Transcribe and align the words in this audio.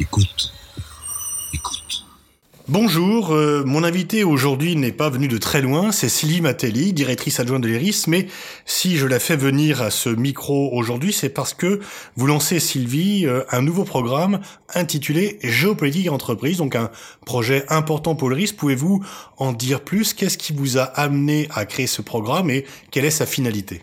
Écoute. 0.00 0.50
Écoute. 1.52 2.06
Bonjour, 2.68 3.34
euh, 3.34 3.64
mon 3.66 3.84
invité 3.84 4.24
aujourd'hui 4.24 4.74
n'est 4.74 4.92
pas 4.92 5.10
venu 5.10 5.28
de 5.28 5.36
très 5.36 5.60
loin, 5.60 5.92
c'est 5.92 6.08
Sylvie 6.08 6.40
Matelli, 6.40 6.94
directrice 6.94 7.38
adjointe 7.38 7.62
de 7.62 7.68
l'ERIS, 7.68 8.06
mais 8.06 8.26
si 8.64 8.96
je 8.96 9.06
la 9.06 9.20
fais 9.20 9.36
venir 9.36 9.82
à 9.82 9.90
ce 9.90 10.08
micro 10.08 10.70
aujourd'hui, 10.72 11.12
c'est 11.12 11.28
parce 11.28 11.52
que 11.52 11.80
vous 12.16 12.26
lancez, 12.26 12.60
Sylvie, 12.60 13.26
euh, 13.26 13.42
un 13.50 13.60
nouveau 13.60 13.84
programme 13.84 14.40
intitulé 14.74 15.38
Géopolitique 15.42 16.06
et 16.06 16.08
entreprise, 16.08 16.56
donc 16.56 16.76
un 16.76 16.90
projet 17.26 17.66
important 17.68 18.14
pour 18.14 18.30
l'ERIS. 18.30 18.54
Pouvez-vous 18.54 19.04
en 19.36 19.52
dire 19.52 19.82
plus? 19.82 20.14
Qu'est-ce 20.14 20.38
qui 20.38 20.54
vous 20.54 20.78
a 20.78 20.84
amené 20.84 21.46
à 21.50 21.66
créer 21.66 21.86
ce 21.86 22.00
programme 22.00 22.48
et 22.48 22.64
quelle 22.90 23.04
est 23.04 23.10
sa 23.10 23.26
finalité? 23.26 23.82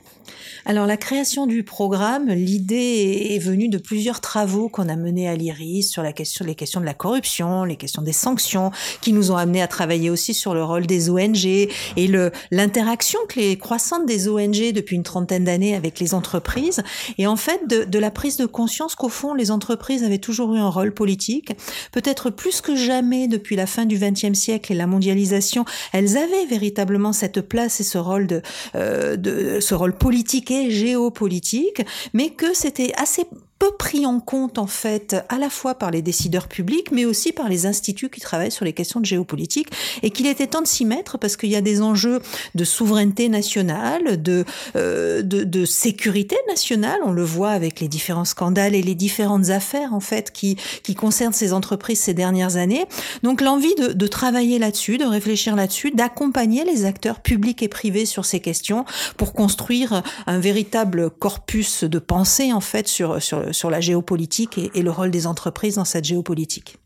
Alors 0.65 0.85
la 0.85 0.97
création 0.97 1.47
du 1.47 1.63
programme, 1.63 2.27
l'idée 2.27 3.27
est 3.31 3.39
venue 3.39 3.69
de 3.69 3.77
plusieurs 3.77 4.21
travaux 4.21 4.69
qu'on 4.69 4.89
a 4.89 4.95
menés 4.95 5.27
à 5.27 5.35
l'IRIS 5.35 5.83
sur 5.83 6.03
la 6.03 6.13
question, 6.13 6.45
les 6.45 6.55
questions 6.55 6.79
de 6.79 6.85
la 6.85 6.93
corruption, 6.93 7.63
les 7.63 7.75
questions 7.75 8.01
des 8.01 8.13
sanctions, 8.13 8.71
qui 9.01 9.13
nous 9.13 9.31
ont 9.31 9.37
amené 9.37 9.61
à 9.61 9.67
travailler 9.67 10.09
aussi 10.09 10.33
sur 10.33 10.53
le 10.53 10.63
rôle 10.63 10.87
des 10.87 11.09
ONG 11.09 11.45
et 11.45 12.07
le 12.07 12.31
l'interaction 12.51 13.19
que 13.29 13.39
les 13.39 13.57
croissante 13.57 14.05
des 14.05 14.27
ONG 14.27 14.71
depuis 14.73 14.95
une 14.95 15.03
trentaine 15.03 15.45
d'années 15.45 15.75
avec 15.75 15.99
les 15.99 16.13
entreprises. 16.13 16.83
Et 17.17 17.27
en 17.27 17.35
fait, 17.35 17.67
de, 17.67 17.83
de 17.83 17.99
la 17.99 18.11
prise 18.11 18.37
de 18.37 18.45
conscience 18.45 18.95
qu'au 18.95 19.09
fond, 19.09 19.33
les 19.33 19.51
entreprises 19.51 20.03
avaient 20.03 20.17
toujours 20.17 20.53
eu 20.55 20.59
un 20.59 20.69
rôle 20.69 20.93
politique, 20.93 21.53
peut-être 21.91 22.29
plus 22.29 22.61
que 22.61 22.75
jamais 22.75 23.27
depuis 23.27 23.55
la 23.55 23.65
fin 23.65 23.85
du 23.85 23.97
XXe 23.97 24.37
siècle 24.37 24.71
et 24.71 24.75
la 24.75 24.87
mondialisation, 24.87 25.65
elles 25.93 26.17
avaient 26.17 26.45
véritablement 26.49 27.13
cette 27.13 27.41
place 27.41 27.79
et 27.79 27.83
ce 27.83 27.97
rôle 27.97 28.27
de, 28.27 28.41
euh, 28.75 29.15
de 29.15 29.59
ce 29.59 29.75
rôle 29.75 29.93
politique 29.93 30.36
géopolitique, 30.69 31.81
mais 32.13 32.29
que 32.29 32.53
c'était 32.53 32.93
assez 32.95 33.25
peu 33.59 33.71
pris 33.77 34.05
en 34.05 34.19
compte 34.19 34.57
en 34.57 34.67
fait 34.67 35.15
à 35.29 35.37
la 35.37 35.49
fois 35.49 35.75
par 35.75 35.91
les 35.91 36.01
décideurs 36.01 36.47
publics 36.47 36.91
mais 36.91 37.05
aussi 37.05 37.31
par 37.31 37.49
les 37.49 37.65
instituts 37.65 38.09
qui 38.09 38.21
travaillent 38.21 38.51
sur 38.51 38.65
les 38.65 38.73
questions 38.73 38.99
de 38.99 39.05
géopolitique 39.05 39.69
et 40.03 40.11
qu'il 40.11 40.27
était 40.27 40.47
temps 40.47 40.61
de 40.61 40.67
s'y 40.67 40.85
mettre 40.85 41.17
parce 41.17 41.37
qu'il 41.37 41.49
y 41.49 41.55
a 41.55 41.61
des 41.61 41.81
enjeux 41.81 42.21
de 42.55 42.63
souveraineté 42.63 43.29
nationale, 43.29 44.21
de, 44.21 44.45
euh, 44.75 45.21
de, 45.21 45.43
de 45.43 45.65
sécurité 45.65 46.35
nationale, 46.47 46.99
on 47.05 47.11
le 47.11 47.23
voit 47.23 47.51
avec 47.51 47.79
les 47.79 47.87
différents 47.87 48.25
scandales 48.25 48.75
et 48.75 48.81
les 48.81 48.95
différentes 48.95 49.49
affaires 49.49 49.93
en 49.93 49.99
fait 49.99 50.31
qui, 50.31 50.57
qui 50.83 50.95
concernent 50.95 51.33
ces 51.33 51.53
entreprises 51.53 51.99
ces 51.99 52.13
dernières 52.13 52.57
années. 52.57 52.85
Donc 53.23 53.41
l'envie 53.41 53.75
de, 53.75 53.87
de 53.93 54.07
travailler 54.07 54.59
là-dessus, 54.59 54.97
de 54.97 55.05
réfléchir 55.05 55.55
là-dessus, 55.55 55.91
d'accompagner 55.91 56.63
les 56.63 56.85
acteurs 56.85 57.21
publics 57.21 57.63
et 57.63 57.67
privés 57.67 58.05
sur 58.05 58.25
ces 58.25 58.39
questions 58.39 58.85
pour 59.17 59.33
construire 59.33 60.03
un 60.25 60.39
véritable 60.39 61.09
corpus 61.09 61.83
de 61.83 61.99
pensée 61.99 62.53
en 62.53 62.61
fait 62.61 62.87
sur, 62.87 63.21
sur 63.21 63.46
sur 63.51 63.69
la 63.69 63.81
géopolitique 63.81 64.57
et, 64.73 64.81
le 64.81 64.91
rôle 64.91 65.11
des 65.11 65.27
entreprises 65.27 65.75
dans 65.75 65.85
cette 65.85 66.05
géopolitique. 66.05 66.77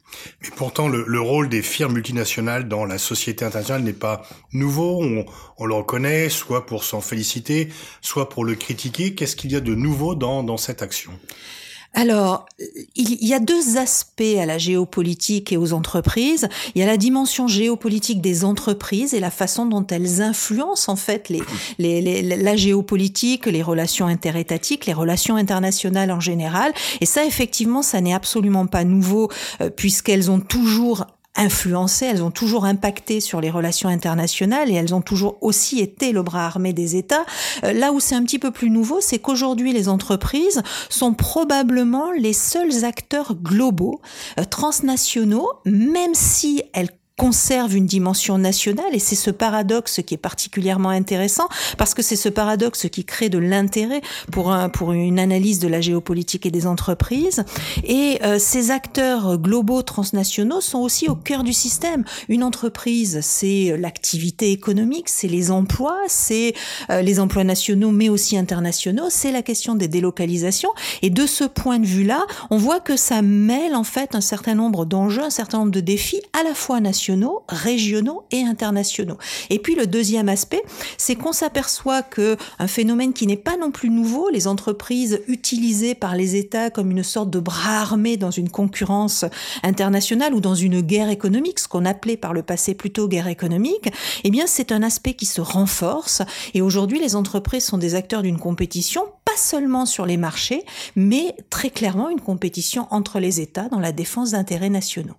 Mais 0.41 0.49
pourtant, 0.55 0.89
le, 0.89 1.21
rôle 1.21 1.47
des 1.47 1.61
firmes 1.61 1.93
multinationales 1.93 2.67
dans 2.67 2.85
la 2.85 2.97
société 2.97 3.45
internationale 3.45 3.83
n'est 3.83 3.93
pas 3.93 4.23
nouveau. 4.51 5.01
On, 5.57 5.65
le 5.65 5.73
reconnaît, 5.73 6.29
soit 6.29 6.65
pour 6.65 6.83
s'en 6.83 6.99
féliciter, 6.99 7.69
soit 8.01 8.27
pour 8.27 8.43
le 8.43 8.55
critiquer. 8.55 9.15
Qu'est-ce 9.15 9.35
qu'il 9.35 9.51
y 9.51 9.55
a 9.55 9.61
de 9.61 9.73
nouveau 9.73 10.15
dans 10.15 10.57
cette 10.57 10.81
action? 10.81 11.11
Alors, 11.93 12.45
il 12.95 13.25
y 13.25 13.33
a 13.33 13.39
deux 13.39 13.77
aspects 13.77 14.37
à 14.39 14.45
la 14.45 14.57
géopolitique 14.57 15.51
et 15.51 15.57
aux 15.57 15.73
entreprises. 15.73 16.47
Il 16.73 16.79
y 16.79 16.83
a 16.83 16.87
la 16.87 16.95
dimension 16.95 17.47
géopolitique 17.47 18.21
des 18.21 18.45
entreprises 18.45 19.13
et 19.13 19.19
la 19.19 19.29
façon 19.29 19.65
dont 19.65 19.85
elles 19.87 20.21
influencent 20.21 20.91
en 20.91 20.95
fait 20.95 21.31
la 21.77 22.55
géopolitique, 22.55 23.45
les 23.45 23.61
relations 23.61 24.07
interétatiques, 24.07 24.85
les 24.85 24.93
relations 24.93 25.35
internationales 25.35 26.11
en 26.11 26.21
général. 26.21 26.73
Et 27.01 27.05
ça, 27.05 27.25
effectivement, 27.25 27.81
ça 27.81 27.99
n'est 27.99 28.13
absolument 28.13 28.67
pas 28.67 28.85
nouveau 28.85 29.29
euh, 29.59 29.69
puisqu'elles 29.69 30.31
ont 30.31 30.39
toujours 30.39 31.07
influencées, 31.35 32.05
elles 32.05 32.23
ont 32.23 32.31
toujours 32.31 32.65
impacté 32.65 33.19
sur 33.21 33.41
les 33.41 33.49
relations 33.49 33.89
internationales 33.89 34.69
et 34.69 34.73
elles 34.73 34.93
ont 34.93 35.01
toujours 35.01 35.37
aussi 35.41 35.79
été 35.79 36.11
le 36.11 36.23
bras 36.23 36.45
armé 36.45 36.73
des 36.73 36.95
États. 36.95 37.25
Euh, 37.63 37.73
là 37.73 37.91
où 37.91 37.99
c'est 37.99 38.15
un 38.15 38.23
petit 38.23 38.39
peu 38.39 38.51
plus 38.51 38.69
nouveau, 38.69 38.99
c'est 39.01 39.19
qu'aujourd'hui 39.19 39.73
les 39.73 39.87
entreprises 39.89 40.61
sont 40.89 41.13
probablement 41.13 42.11
les 42.11 42.33
seuls 42.33 42.83
acteurs 42.85 43.35
globaux, 43.35 44.01
euh, 44.39 44.43
transnationaux, 44.43 45.47
même 45.65 46.13
si 46.13 46.63
elles 46.73 46.89
conserve 47.21 47.75
une 47.75 47.85
dimension 47.85 48.39
nationale 48.39 48.93
et 48.93 48.97
c'est 48.97 49.15
ce 49.15 49.29
paradoxe 49.29 49.99
qui 50.03 50.15
est 50.15 50.17
particulièrement 50.17 50.89
intéressant 50.89 51.47
parce 51.77 51.93
que 51.93 52.01
c'est 52.01 52.15
ce 52.15 52.29
paradoxe 52.29 52.87
qui 52.89 53.05
crée 53.05 53.29
de 53.29 53.37
l'intérêt 53.37 54.01
pour 54.31 54.51
un, 54.51 54.69
pour 54.69 54.91
une 54.91 55.19
analyse 55.19 55.59
de 55.59 55.67
la 55.67 55.81
géopolitique 55.81 56.47
et 56.47 56.49
des 56.49 56.65
entreprises 56.65 57.43
et 57.83 58.17
euh, 58.23 58.39
ces 58.39 58.71
acteurs 58.71 59.37
globaux 59.37 59.83
transnationaux 59.83 60.61
sont 60.61 60.79
aussi 60.79 61.09
au 61.09 61.15
cœur 61.15 61.43
du 61.43 61.53
système. 61.53 62.05
Une 62.27 62.43
entreprise, 62.43 63.19
c'est 63.21 63.77
l'activité 63.77 64.51
économique, 64.51 65.07
c'est 65.07 65.27
les 65.27 65.51
emplois, 65.51 65.99
c'est 66.07 66.55
euh, 66.89 67.03
les 67.03 67.19
emplois 67.19 67.43
nationaux 67.43 67.91
mais 67.91 68.09
aussi 68.09 68.35
internationaux, 68.35 69.09
c'est 69.11 69.31
la 69.31 69.43
question 69.43 69.75
des 69.75 69.87
délocalisations 69.87 70.71
et 71.03 71.11
de 71.11 71.27
ce 71.27 71.43
point 71.43 71.77
de 71.77 71.85
vue-là, 71.85 72.25
on 72.49 72.57
voit 72.57 72.79
que 72.79 72.97
ça 72.97 73.21
mêle 73.21 73.75
en 73.75 73.83
fait 73.83 74.15
un 74.15 74.21
certain 74.21 74.55
nombre 74.55 74.85
d'enjeux, 74.85 75.21
un 75.21 75.29
certain 75.29 75.59
nombre 75.59 75.71
de 75.71 75.81
défis 75.81 76.21
à 76.33 76.41
la 76.41 76.55
fois 76.55 76.79
nationaux 76.79 77.10
régionaux 77.47 78.23
et 78.31 78.41
internationaux. 78.41 79.17
Et 79.49 79.59
puis 79.59 79.75
le 79.75 79.87
deuxième 79.87 80.29
aspect, 80.29 80.61
c'est 80.97 81.15
qu'on 81.15 81.33
s'aperçoit 81.33 82.01
que 82.01 82.37
un 82.59 82.67
phénomène 82.67 83.13
qui 83.13 83.27
n'est 83.27 83.37
pas 83.37 83.57
non 83.57 83.71
plus 83.71 83.89
nouveau, 83.89 84.29
les 84.29 84.47
entreprises 84.47 85.21
utilisées 85.27 85.95
par 85.95 86.15
les 86.15 86.35
États 86.35 86.69
comme 86.69 86.91
une 86.91 87.03
sorte 87.03 87.29
de 87.29 87.39
bras 87.39 87.81
armé 87.81 88.17
dans 88.17 88.31
une 88.31 88.49
concurrence 88.49 89.25
internationale 89.63 90.33
ou 90.33 90.41
dans 90.41 90.55
une 90.55 90.81
guerre 90.81 91.09
économique, 91.09 91.59
ce 91.59 91.67
qu'on 91.67 91.85
appelait 91.85 92.17
par 92.17 92.33
le 92.33 92.43
passé 92.43 92.73
plutôt 92.73 93.07
guerre 93.07 93.27
économique, 93.27 93.89
eh 94.23 94.31
bien 94.31 94.45
c'est 94.47 94.71
un 94.71 94.83
aspect 94.83 95.13
qui 95.13 95.25
se 95.25 95.41
renforce 95.41 96.21
et 96.53 96.61
aujourd'hui 96.61 96.99
les 96.99 97.15
entreprises 97.15 97.65
sont 97.65 97.77
des 97.77 97.95
acteurs 97.95 98.21
d'une 98.21 98.39
compétition 98.39 99.03
pas 99.25 99.37
seulement 99.37 99.85
sur 99.85 100.05
les 100.05 100.17
marchés, 100.17 100.63
mais 100.95 101.35
très 101.49 101.69
clairement 101.69 102.09
une 102.09 102.21
compétition 102.21 102.87
entre 102.91 103.19
les 103.19 103.39
États 103.39 103.69
dans 103.69 103.79
la 103.79 103.91
défense 103.91 104.31
d'intérêts 104.31 104.69
nationaux. 104.69 105.15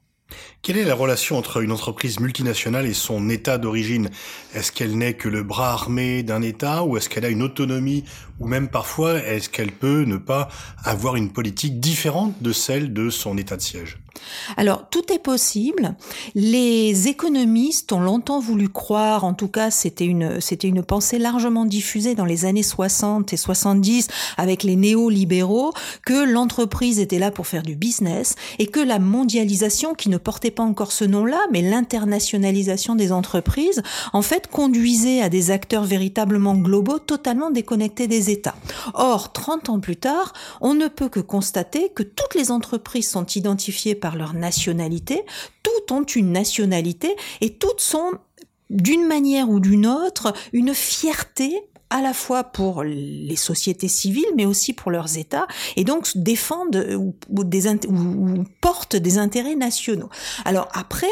Quelle 0.63 0.77
est 0.77 0.85
la 0.85 0.95
relation 0.95 1.37
entre 1.39 1.63
une 1.63 1.73
entreprise 1.73 2.21
multinationale 2.21 2.87
et 2.87 2.95
son 2.95 3.29
État 3.29 3.59
d'origine? 3.59 4.11
Est-ce 4.55 4.73
qu'elle 4.73 4.97
n'est 4.97 5.15
que 5.15 5.29
le 5.29 5.43
bras 5.43 5.73
armé 5.73 6.23
d'un 6.23 6.43
État 6.43 6.85
ou 6.85 6.97
est-ce 6.97 7.09
qu'elle 7.09 7.25
a 7.25 7.31
une 7.31 7.43
autonomie 7.43 8.05
ou 8.41 8.47
même 8.47 8.69
parfois 8.69 9.19
est-ce 9.19 9.49
qu'elle 9.49 9.73
peut 9.73 10.03
ne 10.03 10.17
pas 10.17 10.49
avoir 10.85 11.17
une 11.17 11.33
politique 11.33 11.81
différente 11.81 12.41
de 12.43 12.53
celle 12.53 12.93
de 12.93 13.11
son 13.11 13.39
État 13.39 13.57
de 13.57 13.63
siège? 13.63 14.02
Alors, 14.57 14.89
tout 14.91 15.13
est 15.13 15.19
possible. 15.19 15.95
Les 16.35 17.09
économistes 17.09 17.93
ont 17.93 18.01
longtemps 18.01 18.41
voulu 18.41 18.69
croire, 18.69 19.25
en 19.25 19.35
tout 19.35 19.49
cas, 19.49 19.71
c'était 19.71 20.05
une, 20.05 20.41
c'était 20.41 20.69
une 20.69 20.83
pensée 20.83 21.19
largement 21.19 21.65
diffusée 21.65 22.15
dans 22.15 22.25
les 22.25 22.45
années 22.45 22.63
60 22.63 23.33
et 23.33 23.37
70 23.37 24.09
avec 24.37 24.63
les 24.63 24.77
néolibéraux, 24.77 25.73
que 26.05 26.25
l'entreprise 26.25 26.99
était 26.99 27.19
là 27.19 27.31
pour 27.31 27.47
faire 27.47 27.63
du 27.63 27.77
business 27.77 28.35
et 28.59 28.67
que 28.67 28.81
la 28.81 28.99
mondialisation, 28.99 29.95
qui 29.95 30.09
ne 30.09 30.19
portait 30.19 30.51
pas 30.51 30.63
encore 30.63 30.93
ce 30.93 31.05
nom-là, 31.05 31.41
mais 31.53 31.63
l'internationalisation 31.63 32.95
des 32.95 33.13
entreprises, 33.13 33.83
en 34.13 34.23
fait, 34.23 34.49
conduisait 34.49 35.23
à 35.23 35.29
des 35.29 35.51
acteurs 35.51 35.85
véritablement 35.85 36.55
globaux, 36.55 36.99
totalement 36.99 37.51
déconnectés 37.51 38.07
des 38.07 38.31
États. 38.31 38.55
Or, 38.95 39.33
30 39.33 39.71
ans 39.71 39.81
plus 39.81 39.97
tard, 39.97 40.33
on 40.61 40.75
ne 40.75 40.89
peut 40.89 41.09
que 41.09 41.21
constater 41.21 41.91
que 41.95 42.03
toutes 42.03 42.35
les 42.35 42.51
entreprises 42.51 43.09
sont 43.09 43.27
identifiées 43.27 43.95
par 44.03 44.17
leur 44.17 44.35
nationalité, 44.35 45.23
toutes 45.63 45.91
ont 45.93 46.03
une 46.03 46.33
nationalité 46.33 47.17
et 47.41 47.55
toutes 47.55 47.81
sont 47.81 48.11
d'une 48.69 49.07
manière 49.07 49.49
ou 49.49 49.61
d'une 49.61 49.87
autre 49.87 50.35
une 50.53 50.75
fierté 50.75 51.63
à 51.93 52.01
la 52.01 52.15
fois 52.15 52.43
pour 52.43 52.85
les 52.85 53.37
sociétés 53.37 53.87
civiles, 53.87 54.25
mais 54.35 54.47
aussi 54.47 54.73
pour 54.73 54.91
leurs 54.91 55.19
États, 55.19 55.47
et 55.77 55.85
donc 55.85 56.09
défendent 56.17 56.87
ou, 56.99 57.45
des, 57.45 57.69
ou, 57.69 58.45
portent 58.63 58.97
des 58.97 59.19
intérêts 59.19 59.57
nationaux. 59.57 60.09
Alors 60.47 60.69
après, 60.73 61.07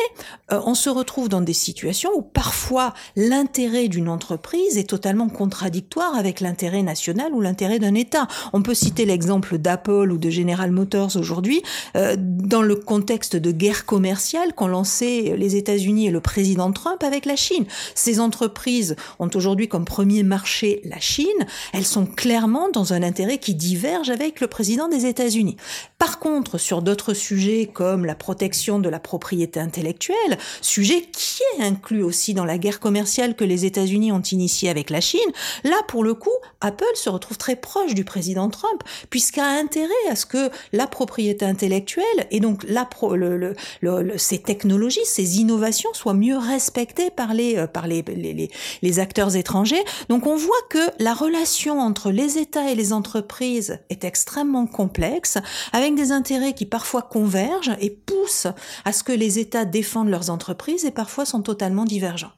euh, 0.52 0.60
on 0.64 0.74
se 0.74 0.88
retrouve 0.88 1.28
dans 1.28 1.42
des 1.42 1.52
situations 1.52 2.10
où 2.16 2.22
parfois 2.22 2.94
l'intérêt 3.14 3.88
d'une 3.88 4.08
entreprise 4.08 4.78
est 4.78 4.88
totalement 4.88 5.28
contradictoire 5.28 6.16
avec 6.16 6.40
l'intérêt 6.40 6.82
national 6.82 7.34
ou 7.34 7.42
l'intérêt 7.42 7.78
d'un 7.78 7.94
État. 7.94 8.26
On 8.54 8.62
peut 8.62 8.74
citer 8.74 9.04
l'exemple 9.04 9.58
d'Apple 9.58 10.10
ou 10.10 10.16
de 10.16 10.30
General 10.30 10.70
Motors 10.70 11.16
aujourd'hui, 11.16 11.62
euh, 11.94 12.16
dans 12.18 12.62
le 12.62 12.76
contexte 12.76 13.36
de 13.36 13.52
guerre 13.52 13.84
commerciale 13.84 14.54
qu'ont 14.54 14.66
lancé 14.68 15.34
les 15.36 15.56
États-Unis 15.56 16.06
et 16.06 16.10
le 16.10 16.22
président 16.22 16.72
Trump 16.72 17.02
avec 17.02 17.26
la 17.26 17.36
Chine. 17.36 17.66
Ces 17.94 18.18
entreprises 18.18 18.96
ont 19.18 19.30
aujourd'hui 19.34 19.68
comme 19.68 19.84
premier 19.84 20.22
marché 20.22 20.69
la 20.84 21.00
Chine, 21.00 21.26
elles 21.72 21.86
sont 21.86 22.06
clairement 22.06 22.68
dans 22.70 22.92
un 22.92 23.02
intérêt 23.02 23.38
qui 23.38 23.54
diverge 23.54 24.10
avec 24.10 24.40
le 24.40 24.46
président 24.46 24.88
des 24.88 25.06
États-Unis. 25.06 25.56
Par 26.00 26.18
contre, 26.18 26.56
sur 26.56 26.80
d'autres 26.80 27.12
sujets 27.12 27.70
comme 27.70 28.06
la 28.06 28.14
protection 28.14 28.78
de 28.78 28.88
la 28.88 28.98
propriété 28.98 29.60
intellectuelle, 29.60 30.38
sujet 30.62 31.02
qui 31.02 31.42
est 31.58 31.62
inclus 31.62 32.02
aussi 32.02 32.32
dans 32.32 32.46
la 32.46 32.56
guerre 32.56 32.80
commerciale 32.80 33.36
que 33.36 33.44
les 33.44 33.66
États-Unis 33.66 34.10
ont 34.10 34.22
initiée 34.22 34.70
avec 34.70 34.88
la 34.88 35.02
Chine, 35.02 35.20
là, 35.62 35.76
pour 35.88 36.02
le 36.02 36.14
coup, 36.14 36.30
Apple 36.62 36.94
se 36.94 37.10
retrouve 37.10 37.36
très 37.36 37.54
proche 37.54 37.94
du 37.94 38.04
président 38.04 38.48
Trump, 38.48 38.82
puisqu'il 39.10 39.40
a 39.40 39.48
intérêt 39.48 39.92
à 40.10 40.16
ce 40.16 40.24
que 40.24 40.50
la 40.72 40.86
propriété 40.86 41.44
intellectuelle 41.44 42.26
et 42.30 42.40
donc 42.40 42.64
la 42.66 42.88
le, 43.12 43.54
le, 43.82 44.18
ces 44.18 44.38
technologies, 44.38 45.04
ces 45.04 45.38
innovations 45.38 45.92
soient 45.92 46.14
mieux 46.14 46.38
respectées 46.38 47.10
par 47.10 47.34
les, 47.34 47.58
euh, 47.58 47.66
par 47.66 47.86
les, 47.86 48.00
les, 48.02 48.50
les 48.80 48.98
acteurs 49.00 49.36
étrangers. 49.36 49.84
Donc 50.08 50.26
on 50.26 50.36
voit 50.36 50.54
que 50.70 50.78
la 50.98 51.12
relation 51.12 51.78
entre 51.78 52.10
les 52.10 52.38
États 52.38 52.70
et 52.70 52.74
les 52.74 52.94
entreprises 52.94 53.78
est 53.90 54.04
extrêmement 54.04 54.66
complexe, 54.66 55.36
avec 55.72 55.89
des 55.94 56.12
intérêts 56.12 56.54
qui 56.54 56.66
parfois 56.66 57.02
convergent 57.02 57.76
et 57.80 57.90
poussent 57.90 58.48
à 58.84 58.92
ce 58.92 59.02
que 59.02 59.12
les 59.12 59.38
États 59.38 59.64
défendent 59.64 60.10
leurs 60.10 60.30
entreprises 60.30 60.84
et 60.84 60.90
parfois 60.90 61.24
sont 61.24 61.42
totalement 61.42 61.84
divergents. 61.84 62.32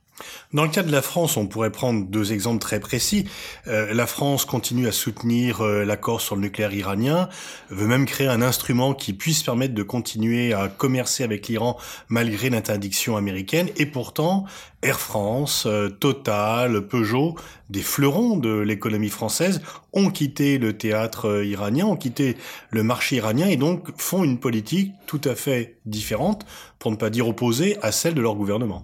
Dans 0.53 0.65
le 0.65 0.69
cas 0.69 0.83
de 0.83 0.93
la 0.93 1.03
France, 1.03 1.37
on 1.37 1.47
pourrait 1.47 1.71
prendre 1.71 2.05
deux 2.05 2.33
exemples 2.33 2.61
très 2.61 2.81
précis. 2.81 3.27
Euh, 3.67 3.95
la 3.95 4.07
France 4.07 4.45
continue 4.45 4.87
à 4.87 4.93
soutenir 4.93 5.63
euh, 5.63 5.85
l'accord 5.85 6.21
sur 6.21 6.37
le 6.37 6.43
nucléaire 6.43 6.75
iranien, 6.75 7.29
veut 7.71 7.87
même 7.87 8.05
créer 8.05 8.27
un 8.27 8.43
instrument 8.43 8.93
qui 8.93 9.15
puisse 9.15 9.43
permettre 9.43 9.75
de 9.75 9.83
continuer 9.83 10.53
à 10.53 10.69
commercer 10.69 11.25
avec 11.25 11.49
l'Iran 11.49 11.79
malgré 12.09 12.51
l'interdiction 12.51 13.17
américaine. 13.17 13.71
Et 13.77 13.87
pourtant, 13.87 14.45
Air 14.83 15.01
France, 15.01 15.65
euh, 15.67 15.89
Total, 15.89 16.87
Peugeot, 16.87 17.35
des 17.71 17.83
fleurons 17.83 18.37
de 18.37 18.59
l'économie 18.59 19.09
française, 19.09 19.63
ont 19.95 20.11
quitté 20.11 20.59
le 20.59 20.77
théâtre 20.77 21.43
iranien, 21.45 21.87
ont 21.87 21.97
quitté 21.97 22.37
le 22.71 22.83
marché 22.83 23.17
iranien 23.17 23.47
et 23.47 23.57
donc 23.57 23.89
font 23.97 24.25
une 24.25 24.39
politique 24.39 24.93
tout 25.07 25.21
à 25.25 25.35
fait 25.35 25.79
différente, 25.87 26.45
pour 26.79 26.91
ne 26.91 26.97
pas 26.97 27.11
dire 27.11 27.29
opposée 27.29 27.79
à 27.81 27.93
celle 27.93 28.15
de 28.15 28.21
leur 28.21 28.35
gouvernement. 28.35 28.83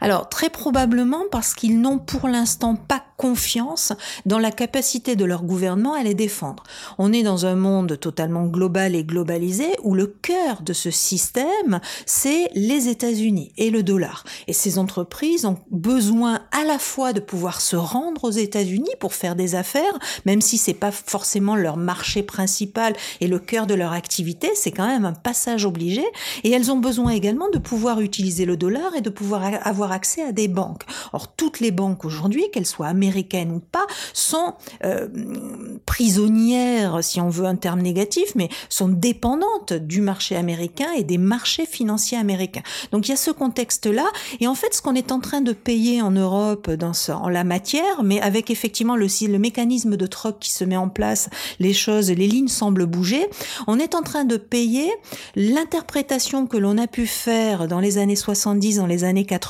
Alors 0.00 0.28
très 0.28 0.50
probablement 0.50 1.22
parce 1.30 1.54
qu'ils 1.54 1.80
n'ont 1.80 1.98
pour 1.98 2.28
l'instant 2.28 2.76
pas 2.76 3.02
confiance 3.20 3.92
dans 4.24 4.38
la 4.38 4.50
capacité 4.50 5.14
de 5.14 5.26
leur 5.26 5.42
gouvernement 5.42 5.92
à 5.92 6.02
les 6.02 6.14
défendre. 6.14 6.62
On 6.96 7.12
est 7.12 7.22
dans 7.22 7.44
un 7.44 7.54
monde 7.54 8.00
totalement 8.00 8.46
global 8.46 8.94
et 8.94 9.04
globalisé 9.04 9.66
où 9.82 9.94
le 9.94 10.06
cœur 10.06 10.62
de 10.62 10.72
ce 10.72 10.90
système, 10.90 11.80
c'est 12.06 12.48
les 12.54 12.88
États-Unis 12.88 13.52
et 13.58 13.68
le 13.68 13.82
dollar. 13.82 14.24
Et 14.46 14.54
ces 14.54 14.78
entreprises 14.78 15.44
ont 15.44 15.58
besoin 15.70 16.40
à 16.50 16.64
la 16.64 16.78
fois 16.78 17.12
de 17.12 17.20
pouvoir 17.20 17.60
se 17.60 17.76
rendre 17.76 18.24
aux 18.24 18.30
États-Unis 18.30 18.88
pour 19.00 19.12
faire 19.12 19.36
des 19.36 19.54
affaires, 19.54 19.98
même 20.24 20.40
si 20.40 20.56
c'est 20.56 20.72
pas 20.72 20.90
forcément 20.90 21.56
leur 21.56 21.76
marché 21.76 22.22
principal 22.22 22.94
et 23.20 23.28
le 23.28 23.38
cœur 23.38 23.66
de 23.66 23.74
leur 23.74 23.92
activité, 23.92 24.48
c'est 24.54 24.70
quand 24.70 24.86
même 24.86 25.04
un 25.04 25.12
passage 25.12 25.66
obligé. 25.66 26.04
Et 26.42 26.50
elles 26.52 26.72
ont 26.72 26.78
besoin 26.78 27.10
également 27.10 27.50
de 27.50 27.58
pouvoir 27.58 28.00
utiliser 28.00 28.46
le 28.46 28.56
dollar 28.56 28.94
et 28.96 29.02
de 29.02 29.10
pouvoir 29.10 29.42
avoir 29.62 29.92
accès 29.92 30.22
à 30.22 30.32
des 30.32 30.48
banques. 30.48 30.84
Or, 31.12 31.34
toutes 31.34 31.60
les 31.60 31.70
banques 31.70 32.04
aujourd'hui, 32.04 32.44
qu'elles 32.52 32.66
soient 32.66 32.86
américaines, 32.88 33.52
ou 33.52 33.60
pas, 33.60 33.86
sont 34.12 34.54
euh, 34.84 35.08
prisonnières, 35.86 37.02
si 37.02 37.20
on 37.20 37.28
veut 37.28 37.46
un 37.46 37.56
terme 37.56 37.80
négatif, 37.80 38.34
mais 38.34 38.48
sont 38.68 38.88
dépendantes 38.88 39.72
du 39.72 40.00
marché 40.00 40.36
américain 40.36 40.88
et 40.96 41.04
des 41.04 41.18
marchés 41.18 41.66
financiers 41.66 42.18
américains. 42.18 42.62
Donc 42.92 43.08
il 43.08 43.10
y 43.10 43.14
a 43.14 43.16
ce 43.16 43.30
contexte-là, 43.30 44.06
et 44.40 44.46
en 44.46 44.54
fait 44.54 44.74
ce 44.74 44.82
qu'on 44.82 44.94
est 44.94 45.12
en 45.12 45.20
train 45.20 45.40
de 45.40 45.52
payer 45.52 46.02
en 46.02 46.10
Europe 46.10 46.70
dans 46.70 46.92
en 47.08 47.28
la 47.28 47.44
matière, 47.44 48.02
mais 48.02 48.20
avec 48.20 48.50
effectivement 48.50 48.96
le 48.96 49.38
mécanisme 49.38 49.96
de 49.96 50.06
troc 50.06 50.38
qui 50.40 50.50
se 50.50 50.64
met 50.64 50.76
en 50.76 50.88
place, 50.88 51.28
les 51.58 51.72
choses, 51.72 52.10
les 52.10 52.26
lignes 52.26 52.48
semblent 52.48 52.86
bouger, 52.86 53.26
on 53.66 53.78
est 53.78 53.94
en 53.94 54.02
train 54.02 54.24
de 54.24 54.36
payer 54.36 54.90
l'interprétation 55.36 56.46
que 56.46 56.56
l'on 56.56 56.78
a 56.78 56.86
pu 56.86 57.06
faire 57.06 57.68
dans 57.68 57.80
les 57.80 57.98
années 57.98 58.16
70, 58.16 58.76
dans 58.76 58.86
les 58.86 59.04
années 59.04 59.24
80, 59.24 59.49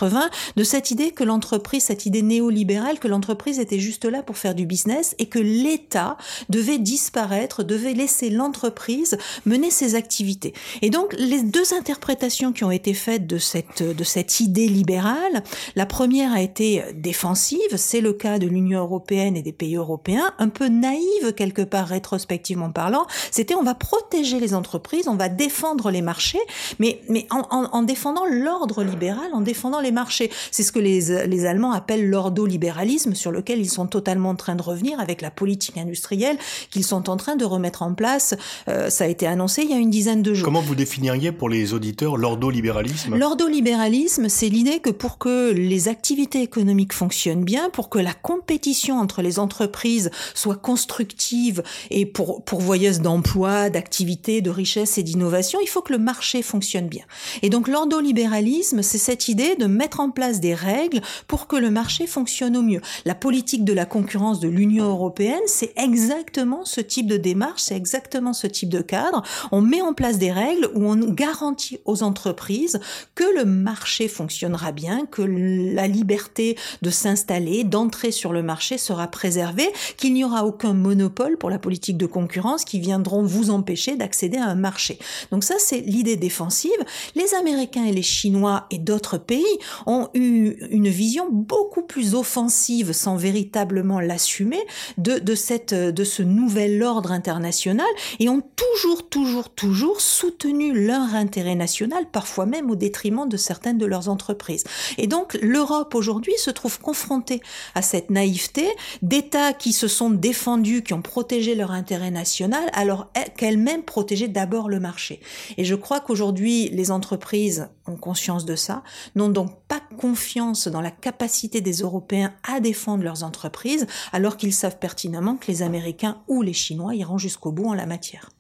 de 0.57 0.65
cette 0.65 0.91
idée 0.91 1.11
que 1.11 1.25
l'entreprise, 1.25 1.85
cette 1.85 2.07
idée 2.07 2.23
néolibérale 2.23 2.99
que 2.99 3.09
l'entreprise 3.09 3.59
était 3.59 3.79
juste 3.79 4.05
là 4.05 4.23
pour 4.23 4.37
faire 4.37 4.55
du 4.55 4.67
business 4.67 5.15
et 5.19 5.27
que 5.27 5.39
l'État 5.39 6.17
devait 6.49 6.79
disparaître, 6.79 7.63
devait 7.63 7.95
laisser 7.95 8.31
l'entreprise 8.31 9.19
mener 9.47 9.71
ses 9.71 9.95
activités. 9.95 10.55
Et 10.83 10.91
donc, 10.91 11.15
les 11.19 11.43
deux 11.43 11.75
interprétations 11.75 12.53
qui 12.53 12.65
ont 12.65 12.71
été 12.71 12.95
faites 12.95 13.27
de 13.27 13.39
cette, 13.39 14.41
idée 14.41 14.69
libérale, 14.69 15.43
la 15.77 15.87
première 15.87 16.33
a 16.33 16.41
été 16.41 16.83
défensive, 16.95 17.77
c'est 17.77 18.01
le 18.01 18.13
cas 18.13 18.39
de 18.39 18.47
l'Union 18.47 18.81
européenne 18.81 19.37
et 19.37 19.43
des 19.43 19.53
pays 19.53 19.77
européens, 19.77 20.33
un 20.39 20.49
peu 20.49 20.69
naïve 20.69 21.33
quelque 21.37 21.63
part 21.63 21.89
rétrospectivement 21.89 22.71
parlant, 22.71 23.07
c'était 23.31 23.55
on 23.55 23.63
va 23.63 23.75
protéger 23.75 24.41
les 24.41 24.55
entreprises, 24.55 25.09
on 25.09 25.17
va 25.17 25.29
défendre 25.29 25.91
les 25.91 26.03
marchés, 26.03 26.41
mais, 26.79 27.01
en, 27.31 27.83
défendant 27.83 28.25
l'ordre 28.27 28.83
libéral, 28.83 29.31
en 29.33 29.41
défendant 29.41 29.81
les 29.81 29.90
marchés. 29.91 30.31
C'est 30.53 30.63
ce 30.63 30.71
que 30.71 30.79
les, 30.79 31.27
les 31.27 31.47
Allemands 31.47 31.73
appellent 31.73 32.09
l'ordolibéralisme 32.09 33.15
sur 33.15 33.33
le 33.33 33.41
lequel 33.41 33.59
ils 33.59 33.71
sont 33.71 33.87
totalement 33.87 34.31
en 34.31 34.37
train 34.37 34.55
de 34.55 34.63
revenir 34.63 35.01
avec 35.01 35.23
la 35.23 35.31
politique 35.31 35.79
industrielle 35.79 36.37
qu'ils 36.71 36.85
sont 36.85 37.09
en 37.09 37.17
train 37.17 37.37
de 37.37 37.45
remettre 37.47 37.83
en 37.83 37.95
place. 37.95 38.35
Euh, 38.69 38.91
ça 38.91 39.05
a 39.05 39.07
été 39.07 39.27
annoncé 39.27 39.63
il 39.63 39.71
y 39.71 39.73
a 39.73 39.79
une 39.79 39.91
dizaine 39.91 40.23
de 40.23 40.35
jours. 40.35 40.45
Comment 40.45 40.61
vous 40.61 40.75
définiriez 40.75 41.33
pour 41.33 41.49
les 41.49 41.73
auditeurs 41.73 42.19
l'ordolibéralisme? 42.19 43.17
L'ordolibéralisme, 43.17 44.29
c'est 44.29 44.51
l'idée 44.51 44.81
que 44.81 44.91
pour 44.91 45.17
que 45.17 45.53
les 45.53 45.89
activités 45.89 46.43
économiques 46.43 46.93
fonctionnent 46.93 47.45
bien, 47.45 47.71
pour 47.71 47.89
que 47.89 47.99
la 47.99 48.13
compétition 48.13 48.99
entre 48.99 49.23
les 49.23 49.39
entreprises 49.39 50.11
soit 50.35 50.57
constructive 50.57 51.63
et 51.91 52.05
pour, 52.05 52.45
pourvoyeuse 52.45 53.01
d'emplois, 53.01 53.71
d'activités, 53.71 54.43
de 54.43 54.51
richesses 54.51 54.99
et 54.99 55.03
d'innovation, 55.03 55.61
il 55.63 55.69
faut 55.69 55.81
que 55.81 55.93
le 55.93 55.99
marché 55.99 56.43
fonctionne 56.43 56.89
bien. 56.89 57.05
Et 57.41 57.49
donc 57.49 57.69
l'ordolibéralisme, 57.69 58.83
c'est 58.83 58.99
cette 58.99 59.29
idée 59.29 59.57
de 59.57 59.65
mettre 59.81 60.01
en 60.01 60.11
place 60.11 60.41
des 60.41 60.53
règles 60.53 61.01
pour 61.27 61.47
que 61.47 61.57
le 61.57 61.71
marché 61.71 62.07
fonctionne 62.07 62.55
au 62.55 62.61
mieux. 62.61 62.83
La 63.07 63.15
politique 63.15 63.65
de 63.65 63.73
la 63.73 63.87
concurrence 63.87 64.39
de 64.39 64.47
l'Union 64.47 64.85
européenne, 64.85 65.41
c'est 65.47 65.73
exactement 65.79 66.67
ce 66.67 66.83
type 66.83 67.07
de 67.07 67.17
démarche, 67.17 67.63
c'est 67.63 67.77
exactement 67.77 68.35
ce 68.35 68.47
type 68.47 68.69
de 68.69 68.83
cadre. 68.83 69.23
On 69.53 69.63
met 69.63 69.81
en 69.81 69.95
place 69.95 70.19
des 70.19 70.33
règles 70.33 70.69
où 70.75 70.85
on 70.85 70.97
garantit 70.97 71.79
aux 71.87 72.03
entreprises 72.03 72.79
que 73.15 73.25
le 73.35 73.47
marché 73.47 74.07
fonctionnera 74.07 74.71
bien, 74.73 75.07
que 75.07 75.23
la 75.23 75.87
liberté 75.87 76.59
de 76.83 76.91
s'installer, 76.91 77.65
d'entrer 77.65 78.11
sur 78.11 78.35
le 78.35 78.43
marché 78.43 78.77
sera 78.77 79.09
préservée, 79.09 79.71
qu'il 79.97 80.13
n'y 80.13 80.25
aura 80.25 80.45
aucun 80.45 80.75
monopole 80.75 81.39
pour 81.39 81.49
la 81.49 81.59
politique 81.59 81.97
de 81.97 82.05
concurrence 82.05 82.67
qui 82.67 82.81
viendront 82.81 83.23
vous 83.23 83.49
empêcher 83.49 83.97
d'accéder 83.97 84.37
à 84.37 84.45
un 84.45 84.57
marché. 84.57 84.99
Donc 85.31 85.43
ça, 85.43 85.55
c'est 85.59 85.81
l'idée 85.81 86.17
défensive. 86.17 86.71
Les 87.15 87.33
Américains 87.35 87.87
et 87.87 87.93
les 87.93 88.03
Chinois 88.03 88.67
et 88.71 88.79
d'autres 88.79 89.17
pays 89.17 89.57
ont 89.87 90.09
eu 90.15 90.57
une 90.71 90.89
vision 90.89 91.29
beaucoup 91.31 91.83
plus 91.83 92.15
offensive 92.15 92.93
sans 92.93 93.17
véritablement 93.17 94.01
l'assumer 94.01 94.61
de, 94.99 95.19
de, 95.19 95.35
cette, 95.35 95.75
de 95.75 96.05
ce 96.05 96.23
nouvel 96.23 96.83
ordre 96.83 97.13
international 97.13 97.87
et 98.19 98.29
ont 98.29 98.43
toujours, 98.57 99.09
toujours, 99.09 99.51
toujours 99.51 100.01
soutenu 100.01 100.73
leur 100.73 101.15
intérêt 101.15 101.55
national, 101.55 102.07
parfois 102.11 102.47
même 102.47 102.71
au 102.71 102.77
détriment 102.77 103.29
de 103.29 103.37
certaines 103.37 103.79
de 103.79 103.87
leurs 103.87 104.09
entreprises. 104.09 104.65
Et 104.99 105.07
donc 105.07 105.39
l'Europe 105.43 105.95
aujourd'hui 105.95 106.35
se 106.39 106.51
trouve 106.51 106.81
confrontée 106.81 107.41
à 107.75 107.83
cette 107.83 108.11
naïveté 108.11 108.67
d'États 109.03 109.53
qui 109.53 109.73
se 109.73 109.89
sont 109.89 110.11
défendus, 110.11 110.83
qui 110.83 110.95
ont 110.95 111.03
protégé 111.03 111.55
leur 111.55 111.71
intérêt 111.71 112.11
national, 112.11 112.65
alors 112.73 113.11
qu'elles-mêmes 113.37 113.83
protégeaient 113.83 114.29
d'abord 114.29 114.69
le 114.69 114.81
marché. 114.81 115.21
Et 115.57 115.65
je 115.65 115.75
crois 115.75 116.01
qu'aujourd'hui, 116.01 116.69
les 116.71 116.91
entreprises 116.91 117.69
ont 117.87 117.97
conscience 117.97 118.45
de 118.45 118.57
ça, 118.57 118.83
n'ont 119.15 119.29
donc 119.29 119.51
pas 119.69 119.81
confiance 119.99 120.69
dans 120.69 120.81
la 120.81 120.91
capacité 120.91 121.61
des 121.61 121.79
Européens 121.79 122.35
à 122.43 122.61
défendre 122.61 123.05
leurs 123.05 123.25
entreprises, 123.25 123.87
alors 124.13 124.37
qu'ils 124.37 124.55
savent 124.55 124.79
pertinemment 124.79 125.37
que 125.37 125.47
les 125.49 125.63
Américains 125.63 126.23
ou 126.29 126.43
les 126.43 126.53
Chinois 126.53 126.95
iront 126.95 127.19
jusqu'au 127.19 127.53
bout 127.53 127.69
en 127.69 127.75
la 127.75 127.87
matière. 127.87 128.31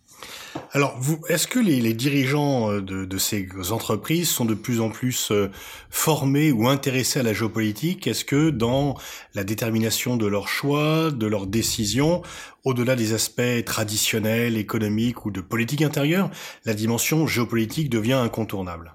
Alors, 0.72 0.98
est-ce 1.28 1.46
que 1.46 1.58
les, 1.58 1.94
dirigeants 1.94 2.70
euh, 2.70 2.80
de, 2.80 3.18
ces 3.18 3.48
entreprises 3.70 4.28
sont 4.28 4.44
de 4.44 4.54
plus 4.54 4.80
en 4.80 4.90
plus 4.90 5.30
euh, 5.30 5.50
formés 5.90 6.52
ou 6.52 6.68
intéressés 6.68 7.20
à 7.20 7.22
la 7.22 7.32
géopolitique? 7.32 8.06
Est-ce 8.06 8.24
que 8.24 8.50
dans 8.50 8.96
la 9.34 9.44
détermination 9.44 10.16
de 10.16 10.26
leurs 10.26 10.48
choix, 10.48 11.10
de 11.10 11.26
leurs 11.26 11.46
décisions, 11.46 12.22
au-delà 12.64 12.96
des 12.96 13.14
aspects 13.14 13.64
traditionnels, 13.64 14.56
économiques 14.56 15.24
ou 15.26 15.30
de 15.30 15.40
politique 15.40 15.82
intérieure, 15.82 16.30
la 16.64 16.74
dimension 16.74 17.26
géopolitique 17.26 17.90
devient 17.90 18.12
incontournable? 18.14 18.94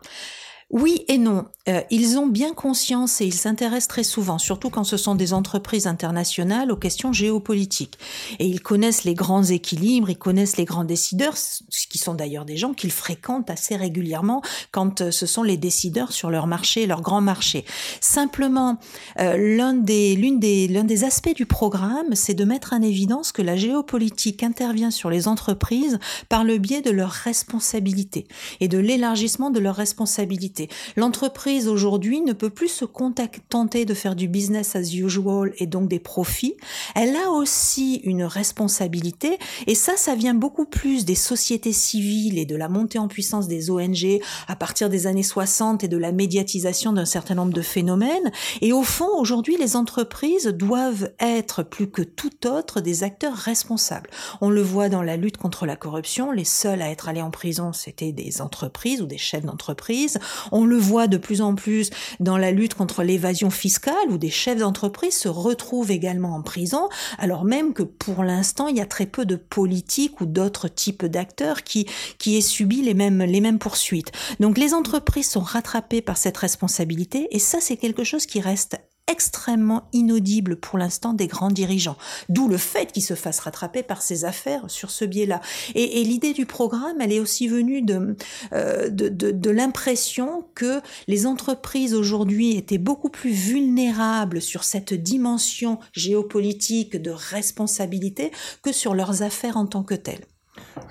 Oui 0.70 1.06
et 1.08 1.18
non. 1.18 1.46
Euh, 1.68 1.82
ils 1.90 2.18
ont 2.18 2.28
bien 2.28 2.54
conscience 2.54 3.22
et 3.22 3.26
ils 3.26 3.34
s'intéressent 3.34 3.88
très 3.88 4.04
souvent, 4.04 4.38
surtout 4.38 4.70
quand 4.70 4.84
ce 4.84 4.98
sont 4.98 5.16
des 5.16 5.34
entreprises 5.34 5.88
internationales, 5.88 6.72
aux 6.72 6.78
questions 6.78 7.12
géopolitiques. 7.12 7.98
Et 8.40 8.46
ils 8.46 8.62
connaissent 8.62 9.04
les 9.04 9.16
grands 9.16 9.44
équilibres, 9.44 10.10
ils 10.10 10.18
connaissent 10.18 10.58
les 10.58 10.66
grands 10.66 10.84
décideurs, 10.84 11.38
ce 11.38 11.88
qui 11.88 11.98
sont 11.98 12.14
d'ailleurs 12.14 12.46
des 12.46 12.58
gens 12.58 12.74
qu'ils 12.74 12.92
fréquentent 12.92 13.50
assez 13.50 13.76
régulièrement 13.76 14.42
quand 14.72 15.02
euh, 15.02 15.12
ce 15.12 15.26
sont 15.26 15.44
les 15.44 15.58
décideurs 15.58 16.12
sur 16.12 16.30
leur 16.30 16.46
marché, 16.46 16.86
leur 16.86 17.02
grand 17.02 17.22
marché. 17.22 17.66
Simplement, 18.00 18.78
euh, 19.20 19.58
l'un 19.58 19.74
des, 19.74 20.16
l'une 20.16 20.40
des, 20.40 20.68
l'un 20.68 20.84
des 20.84 21.04
aspects 21.04 21.36
du 21.36 21.46
programme, 21.46 22.14
c'est 22.14 22.34
de 22.36 22.46
mettre 22.46 22.74
en 22.74 22.82
évidence 22.82 23.32
que 23.32 23.42
la 23.42 23.56
géopolitique 23.56 24.44
intervient 24.44 24.92
sur 24.92 25.10
les 25.10 25.28
entreprises 25.28 26.00
par 26.30 26.44
le 26.44 26.58
biais 26.58 26.82
de 26.82 26.92
leurs 26.92 27.12
responsabilités 27.12 28.28
et 28.60 28.68
de 28.68 28.78
l'élargissement 28.78 29.50
de 29.50 29.60
leurs 29.60 29.76
responsabilités. 29.76 30.70
L'entreprise 30.96 31.55
aujourd'hui 31.64 32.22
ne 32.22 32.34
peut 32.34 32.50
plus 32.50 32.68
se 32.68 32.86
contenter 32.86 33.86
de 33.86 33.94
faire 33.94 34.16
du 34.16 34.28
business 34.28 34.76
as 34.76 34.94
usual 34.94 35.54
et 35.58 35.66
donc 35.66 35.88
des 35.88 36.00
profits. 36.00 36.56
Elle 36.96 37.16
a 37.16 37.32
aussi 37.32 38.02
une 38.04 38.24
responsabilité 38.24 39.38
et 39.68 39.76
ça, 39.76 39.94
ça 39.96 40.16
vient 40.16 40.34
beaucoup 40.34 40.66
plus 40.66 41.06
des 41.06 41.16
sociétés 41.16 41.74
civiles 41.74 42.38
et 42.38 42.46
de 42.46 42.56
la 42.56 42.70
montée 42.70 43.00
en 43.00 43.08
puissance 43.08 43.48
des 43.48 43.70
ONG 43.70 44.20
à 44.48 44.56
partir 44.56 44.90
des 44.90 45.08
années 45.08 45.24
60 45.24 45.84
et 45.84 45.88
de 45.88 45.98
la 45.98 46.12
médiatisation 46.12 46.94
d'un 46.94 47.06
certain 47.06 47.36
nombre 47.36 47.54
de 47.54 47.62
phénomènes. 47.62 48.32
Et 48.62 48.74
au 48.74 48.84
fond, 48.84 49.10
aujourd'hui, 49.18 49.58
les 49.58 49.76
entreprises 49.76 50.48
doivent 50.48 51.12
être 51.20 51.64
plus 51.64 51.90
que 51.90 52.02
tout 52.02 52.48
autre 52.48 52.82
des 52.82 53.04
acteurs 53.04 53.36
responsables. 53.36 54.10
On 54.42 54.50
le 54.50 54.62
voit 54.62 54.90
dans 54.90 55.02
la 55.02 55.18
lutte 55.18 55.38
contre 55.38 55.66
la 55.66 55.76
corruption. 55.76 56.32
Les 56.32 56.46
seuls 56.46 56.82
à 56.82 56.90
être 56.90 57.10
allés 57.10 57.22
en 57.22 57.32
prison, 57.32 57.74
c'était 57.74 58.12
des 58.12 58.42
entreprises 58.42 59.02
ou 59.02 59.06
des 59.06 59.18
chefs 59.18 59.46
d'entreprise. 59.46 60.20
On 60.52 60.66
le 60.66 60.78
voit 60.78 61.08
de 61.08 61.18
plus 61.18 61.42
en 61.42 61.45
en 61.46 61.56
plus 61.56 61.90
dans 62.20 62.38
la 62.38 62.52
lutte 62.52 62.74
contre 62.74 63.04
l'évasion 63.04 63.50
fiscale, 63.50 64.10
où 64.10 64.18
des 64.18 64.30
chefs 64.30 64.60
d'entreprise 64.60 65.16
se 65.16 65.30
retrouvent 65.30 65.92
également 65.92 66.36
en 66.36 66.42
prison, 66.42 66.90
alors 67.18 67.46
même 67.46 67.74
que 67.74 67.84
pour 67.84 68.24
l'instant, 68.24 68.68
il 68.68 68.78
y 68.78 68.82
a 68.82 68.86
très 68.86 69.06
peu 69.06 69.26
de 69.26 69.36
politiques 69.36 70.22
ou 70.22 70.26
d'autres 70.26 70.68
types 70.68 71.06
d'acteurs 71.06 71.64
qui, 71.64 71.88
qui 72.18 72.38
aient 72.38 72.42
subi 72.42 72.82
les 72.82 72.94
mêmes, 72.94 73.24
les 73.24 73.42
mêmes 73.42 73.60
poursuites. 73.60 74.12
Donc 74.40 74.58
les 74.58 74.74
entreprises 74.74 75.30
sont 75.30 75.40
rattrapées 75.42 76.02
par 76.02 76.18
cette 76.18 76.38
responsabilité, 76.38 77.28
et 77.32 77.40
ça, 77.40 77.60
c'est 77.62 77.78
quelque 77.78 78.04
chose 78.04 78.26
qui 78.26 78.42
reste 78.42 78.78
extrêmement 79.08 79.88
inaudible 79.94 80.56
pour 80.56 80.80
l'instant 80.80 81.14
des 81.14 81.28
grands 81.28 81.52
dirigeants. 81.52 81.98
D'où 82.30 82.48
le 82.48 82.58
fait 82.58 82.92
qu'ils 82.92 83.04
se 83.04 83.14
fassent 83.14 83.40
rattraper 83.40 83.84
par 83.84 84.02
ces 84.02 84.26
affaires 84.26 84.64
sur 84.68 84.90
ce 84.90 85.06
biais-là. 85.06 85.42
Et, 85.76 86.04
l'idée 86.04 86.34
du 86.34 86.46
programme, 86.46 87.00
elle 87.00 87.12
est 87.12 87.20
aussi 87.20 87.48
venue 87.48 87.82
de, 87.82 88.16
euh, 88.54 88.90
de, 88.90 89.10
de, 89.10 89.32
de 89.32 89.50
l'impression 89.50 90.48
que 90.56 90.82
les 91.08 91.28
entreprises 91.28 91.94
aujourd'hui 91.94 92.58
étaient 92.58 92.78
beaucoup 92.78 93.10
plus 93.10 93.32
vulnérables 93.32 94.42
sur 94.42 94.64
cette 94.64 94.94
dimension 94.94 95.80
géopolitique 95.94 97.02
de 97.02 97.12
responsabilité 97.12 98.32
que 98.64 98.72
sur 98.72 98.96
leurs 98.96 99.22
affaires 99.22 99.58
en 99.58 99.66
tant 99.66 99.84
que 99.84 99.96
telles. 99.96 100.26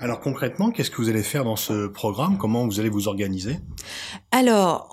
Alors 0.01 0.19
concrètement, 0.19 0.71
qu'est-ce 0.71 0.89
que 0.89 0.97
vous 0.97 1.09
allez 1.09 1.23
faire 1.23 1.43
dans 1.43 1.55
ce 1.55 1.87
programme? 1.87 2.37
Comment 2.37 2.65
vous 2.65 2.79
allez 2.79 2.89
vous 2.89 3.07
organiser? 3.07 3.59
Alors, 4.31 4.89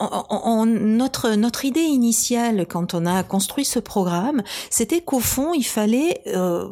notre, 0.67 1.31
notre 1.31 1.65
idée 1.65 1.81
initiale 1.81 2.67
quand 2.69 2.95
on 2.95 3.07
a 3.07 3.23
construit 3.23 3.65
ce 3.65 3.79
programme, 3.79 4.43
c'était 4.71 5.01
qu'au 5.01 5.19
fond, 5.19 5.55
il 5.55 5.65
fallait 5.65 6.21
euh, 6.29 6.69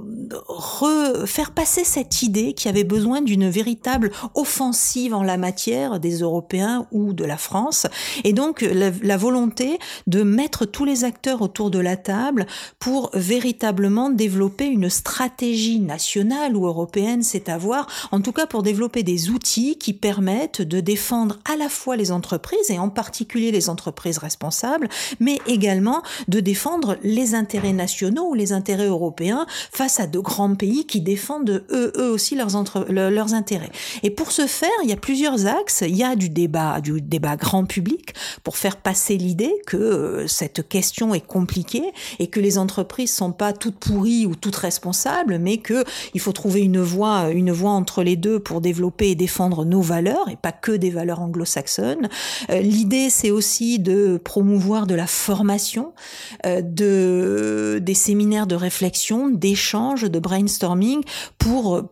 faire 1.26 1.50
passer 1.50 1.82
cette 1.82 2.22
idée 2.22 2.52
qui 2.52 2.68
avait 2.68 2.84
besoin 2.84 3.22
d'une 3.22 3.48
véritable 3.48 4.12
offensive 4.34 5.14
en 5.14 5.22
la 5.22 5.36
matière 5.36 5.98
des 5.98 6.20
Européens 6.20 6.86
ou 6.92 7.12
de 7.12 7.24
la 7.24 7.36
France, 7.36 7.86
et 8.24 8.32
donc 8.32 8.60
la, 8.60 8.90
la 9.02 9.16
volonté 9.16 9.78
de 10.06 10.22
mettre 10.22 10.66
tous 10.66 10.84
les 10.84 11.04
acteurs 11.04 11.42
autour 11.42 11.70
de 11.70 11.78
la 11.78 11.96
table 11.96 12.46
pour 12.78 13.10
véritablement 13.14 14.10
développer 14.10 14.66
une 14.66 14.90
stratégie 14.90 15.80
nationale 15.80 16.56
ou 16.56 16.66
européenne, 16.66 17.22
c'est 17.22 17.48
à 17.48 17.58
voir 17.58 17.86
en 18.12 18.20
tout 18.20 18.32
cas 18.32 18.46
pour 18.46 18.62
développer 18.62 19.02
des 19.02 19.30
outils 19.30 19.76
qui 19.78 19.92
permettent 19.92 20.62
de 20.62 20.80
défendre 20.80 21.38
à 21.50 21.56
la 21.56 21.68
fois 21.68 21.96
les 21.96 22.12
entreprises, 22.12 22.70
et 22.70 22.78
en 22.78 22.88
particulier 22.88 23.50
les 23.50 23.68
entreprises 23.68 24.18
responsables, 24.18 24.88
mais 25.20 25.38
également 25.46 26.02
de 26.28 26.40
défendre 26.40 26.96
les 27.02 27.34
intérêts 27.34 27.72
nationaux 27.72 28.28
ou 28.30 28.34
les 28.34 28.52
intérêts 28.52 28.86
européens 28.86 29.46
face 29.72 30.00
à 30.00 30.06
de 30.06 30.18
grands 30.18 30.54
pays 30.54 30.86
qui 30.86 31.00
défendent 31.00 31.64
eux, 31.70 31.92
aussi 31.96 32.34
leurs, 32.34 32.50
leurs 32.88 33.34
intérêts. 33.34 33.70
Et 34.02 34.10
pour 34.10 34.32
ce 34.32 34.46
faire, 34.46 34.70
il 34.82 34.90
y 34.90 34.92
a 34.92 34.96
plusieurs 34.96 35.46
axes. 35.46 35.84
Il 35.86 35.96
y 35.96 36.04
a 36.04 36.16
du 36.16 36.28
débat, 36.28 36.80
du 36.80 37.00
débat 37.00 37.36
grand 37.36 37.64
public 37.64 38.14
pour 38.44 38.56
faire 38.56 38.76
passer 38.76 39.16
l'idée 39.16 39.52
que 39.66 39.76
euh, 39.76 40.26
cette 40.26 40.68
question 40.68 41.14
est 41.14 41.26
compliquée 41.26 41.92
et 42.18 42.28
que 42.28 42.40
les 42.40 42.58
entreprises 42.58 43.14
sont 43.14 43.32
pas 43.32 43.52
toutes 43.52 43.76
pourries 43.76 44.26
ou 44.26 44.34
toutes 44.34 44.56
responsables, 44.56 45.38
mais 45.38 45.58
que 45.58 45.84
il 46.14 46.20
faut 46.20 46.32
trouver 46.32 46.60
une 46.60 46.80
voie, 46.80 47.30
une 47.30 47.52
voie 47.52 47.70
entre 47.70 47.99
les 48.02 48.16
deux 48.16 48.40
pour 48.40 48.60
développer 48.60 49.10
et 49.10 49.14
défendre 49.14 49.64
nos 49.64 49.80
valeurs, 49.80 50.28
et 50.28 50.36
pas 50.36 50.52
que 50.52 50.72
des 50.72 50.90
valeurs 50.90 51.20
anglo-saxonnes. 51.20 52.08
Euh, 52.50 52.60
l'idée, 52.60 53.10
c'est 53.10 53.30
aussi 53.30 53.78
de 53.78 54.20
promouvoir 54.22 54.86
de 54.86 54.94
la 54.94 55.06
formation, 55.06 55.92
euh, 56.46 56.62
de, 56.62 57.78
des 57.82 57.94
séminaires 57.94 58.46
de 58.46 58.54
réflexion, 58.54 59.28
d'échange, 59.28 60.02
de 60.02 60.18
brainstorming 60.18 61.02
pour 61.38 61.82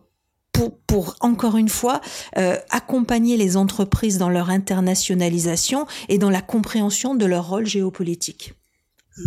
pour, 0.51 0.77
pour, 0.87 1.15
encore 1.21 1.55
une 1.55 1.69
fois 1.69 2.01
euh, 2.37 2.57
accompagner 2.69 3.37
les 3.37 3.55
entreprises 3.55 4.17
dans 4.17 4.27
leur 4.29 4.49
internationalisation 4.49 5.85
et 6.09 6.17
dans 6.17 6.29
la 6.29 6.41
compréhension 6.41 7.15
de 7.15 7.25
leur 7.25 7.47
rôle 7.47 7.65
géopolitique. 7.65 8.58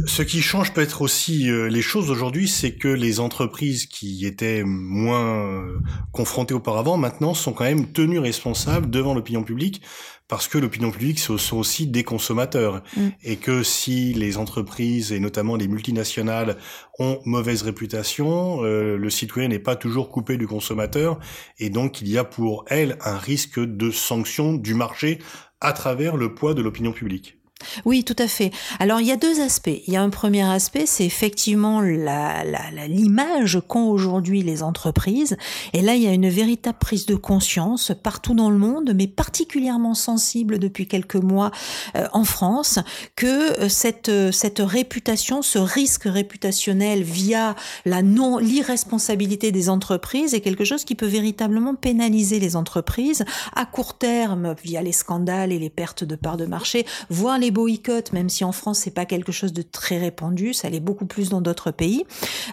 Ce 0.07 0.23
qui 0.23 0.43
change 0.43 0.73
peut-être 0.73 1.03
aussi 1.03 1.51
euh, 1.51 1.69
les 1.69 1.83
choses 1.83 2.11
aujourd'hui, 2.11 2.49
c'est 2.49 2.73
que 2.73 2.89
les 2.89 3.21
entreprises 3.21 3.87
qui 3.87 4.27
étaient 4.27 4.63
moins 4.65 5.47
euh, 5.47 5.79
confrontées 6.13 6.55
auparavant, 6.55 6.97
maintenant, 6.97 7.35
sont 7.35 7.53
quand 7.53 7.65
même 7.65 7.93
tenues 7.93 8.19
responsables 8.19 8.91
devant 8.91 9.15
l'opinion 9.15 9.43
publique, 9.43 9.83
parce 10.29 10.49
que 10.49 10.57
l'opinion 10.57 10.91
publique, 10.91 11.19
ce 11.19 11.37
sont 11.37 11.59
aussi 11.59 11.87
des 11.87 12.05
consommateurs. 12.05 12.83
Mm. 12.97 13.09
Et 13.23 13.37
que 13.37 13.63
si 13.63 14.15
les 14.15 14.39
entreprises, 14.39 15.13
et 15.13 15.21
notamment 15.21 15.57
les 15.57 15.69
multinationales, 15.69 16.57
ont 16.99 17.21
mauvaise 17.25 17.63
réputation, 17.63 18.65
euh, 18.65 18.97
le 18.97 19.11
citoyen 19.11 19.49
n'est 19.49 19.59
pas 19.59 19.77
toujours 19.77 20.11
coupé 20.11 20.37
du 20.37 20.47
consommateur, 20.47 21.19
et 21.59 21.71
donc 21.71 22.01
il 22.01 22.09
y 22.09 22.19
a 22.19 22.25
pour 22.25 22.65
elle 22.69 22.97
un 23.05 23.19
risque 23.19 23.61
de 23.61 23.91
sanction 23.91 24.55
du 24.55 24.75
marché 24.75 25.19
à 25.61 25.73
travers 25.73 26.17
le 26.17 26.35
poids 26.35 26.55
de 26.55 26.63
l'opinion 26.63 26.93
publique. 26.93 27.42
Oui, 27.85 28.05
tout 28.05 28.17
à 28.19 28.29
fait. 28.29 28.51
Alors 28.79 29.01
il 29.01 29.07
y 29.07 29.13
a 29.13 29.17
deux 29.17 29.41
aspects. 29.41 29.81
Il 29.87 29.93
y 29.93 29.97
a 29.97 30.03
un 30.03 30.11
premier 30.11 30.43
aspect, 30.43 30.87
c'est 30.87 31.05
effectivement 31.05 31.81
la, 31.81 32.45
l'image 32.89 33.61
qu'ont 33.69 33.89
aujourd'hui 33.89 34.43
les 34.43 34.63
entreprises. 34.63 35.37
Et 35.73 35.83
là, 35.83 35.95
il 35.95 36.03
y 36.03 36.07
a 36.07 36.13
une 36.13 36.29
véritable 36.29 36.79
prise 36.79 37.07
de 37.07 37.15
conscience 37.15 37.93
partout 38.03 38.35
dans 38.35 38.51
le 38.51 38.59
monde, 38.59 38.93
mais 38.95 39.07
particulièrement 39.07 39.95
sensible 39.95 40.59
depuis 40.59 40.87
quelques 40.87 41.17
mois 41.17 41.51
euh, 41.97 42.07
en 42.13 42.25
France, 42.25 42.79
que 43.17 43.61
euh, 43.61 43.69
cette, 43.69 44.09
euh, 44.09 44.33
cette 44.33 44.61
réputation, 44.61 45.43
ce 45.43 45.59
risque 45.59 46.05
réputationnel 46.05 47.03
via 47.03 47.55
la 47.85 48.03
non 48.03 48.39
l'irresponsabilité 48.39 49.53
des 49.53 49.69
entreprises 49.69 50.35
est 50.35 50.41
quelque 50.41 50.65
chose 50.65 50.85
qui 50.85 50.95
peut 50.95 51.07
véritablement 51.07 51.75
pénaliser 51.75 52.41
les 52.41 52.57
entreprises 52.57 53.25
à 53.55 53.67
court 53.67 53.97
terme 53.99 54.55
via 54.63 54.83
les 54.83 54.93
scandales 54.93 55.53
et 55.53 55.59
les 55.59 55.71
pertes 55.71 56.05
de 56.05 56.17
parts 56.17 56.37
de 56.37 56.47
marché, 56.47 56.87
voire 57.09 57.39
les 57.39 57.51
boycotts, 57.53 58.13
même 58.13 58.29
si 58.29 58.45
en 58.45 58.53
France 58.53 58.81
c'est 58.81 58.91
pas 58.91 59.05
quelque 59.05 59.33
chose 59.33 59.53
de 59.53 59.63
très 59.63 59.99
répandu, 59.99 60.55
ça 60.55 60.69
l'est 60.69 60.81
beaucoup 60.81 61.07
plus 61.07 61.29
dans 61.29 61.41
d'autres 61.41 61.71
pays, 61.71 62.05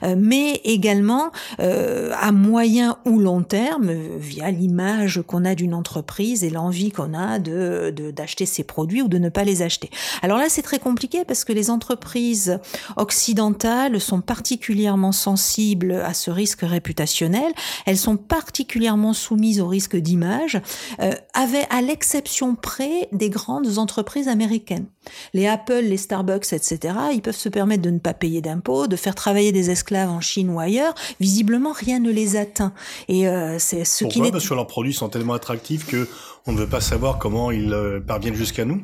euh, 0.03 0.15
mais 0.17 0.61
également 0.63 1.31
euh, 1.59 2.11
à 2.19 2.31
moyen 2.31 2.97
ou 3.05 3.19
long 3.19 3.41
terme 3.41 3.91
via 4.17 4.51
l'image 4.51 5.21
qu'on 5.25 5.45
a 5.45 5.55
d'une 5.55 5.73
entreprise 5.73 6.43
et 6.43 6.49
l'envie 6.49 6.91
qu'on 6.91 7.13
a 7.13 7.39
de 7.39 7.93
d'acheter 8.15 8.45
ses 8.45 8.63
produits 8.63 9.01
ou 9.01 9.07
de 9.07 9.17
ne 9.17 9.29
pas 9.29 9.43
les 9.43 9.61
acheter. 9.61 9.89
Alors 10.21 10.37
là 10.37 10.45
c'est 10.49 10.61
très 10.61 10.79
compliqué 10.79 11.25
parce 11.25 11.43
que 11.43 11.53
les 11.53 11.69
entreprises 11.69 12.59
occidentales 12.97 13.99
sont 13.99 14.21
particulièrement 14.21 15.11
sensibles 15.11 15.93
à 16.05 16.13
ce 16.13 16.31
risque 16.31 16.61
réputationnel, 16.61 17.51
elles 17.85 17.97
sont 17.97 18.17
particulièrement 18.17 19.13
soumises 19.13 19.61
au 19.61 19.67
risque 19.67 19.95
d'image, 19.95 20.61
euh, 21.01 21.13
à 21.33 21.81
l'exception 21.81 22.55
près 22.55 23.07
des 23.11 23.29
grandes 23.29 23.77
entreprises 23.77 24.27
américaines. 24.27 24.88
Les 25.33 25.47
Apple, 25.47 25.81
les 25.81 25.97
Starbucks, 25.97 26.53
etc., 26.53 26.95
ils 27.13 27.21
peuvent 27.21 27.35
se 27.35 27.49
permettre 27.49 27.81
de 27.81 27.89
ne 27.89 27.99
pas 27.99 28.13
payer 28.13 28.41
d'impôts, 28.41 28.87
de 28.87 28.95
faire 28.95 29.15
travailler 29.15 29.51
des 29.51 29.69
esclaves 29.69 30.09
en 30.09 30.21
Chine 30.21 30.49
ou 30.49 30.59
ailleurs. 30.59 30.93
Visiblement, 31.19 31.71
rien 31.71 31.99
ne 31.99 32.11
les 32.11 32.35
atteint. 32.35 32.73
Et 33.07 33.27
euh, 33.27 33.57
c'est 33.59 33.85
ce 33.85 34.05
Pourquoi 34.05 34.25
qui 34.25 34.31
Parce 34.31 34.47
que 34.47 34.53
leurs 34.53 34.67
produits 34.67 34.93
sont 34.93 35.09
tellement 35.09 35.33
attractifs 35.33 35.85
que 35.85 36.07
on 36.47 36.53
ne 36.53 36.57
veut 36.57 36.67
pas 36.67 36.81
savoir 36.81 37.19
comment 37.19 37.51
ils 37.51 37.73
euh, 37.73 37.99
parviennent 37.99 38.33
jusqu'à 38.33 38.65
nous 38.65 38.81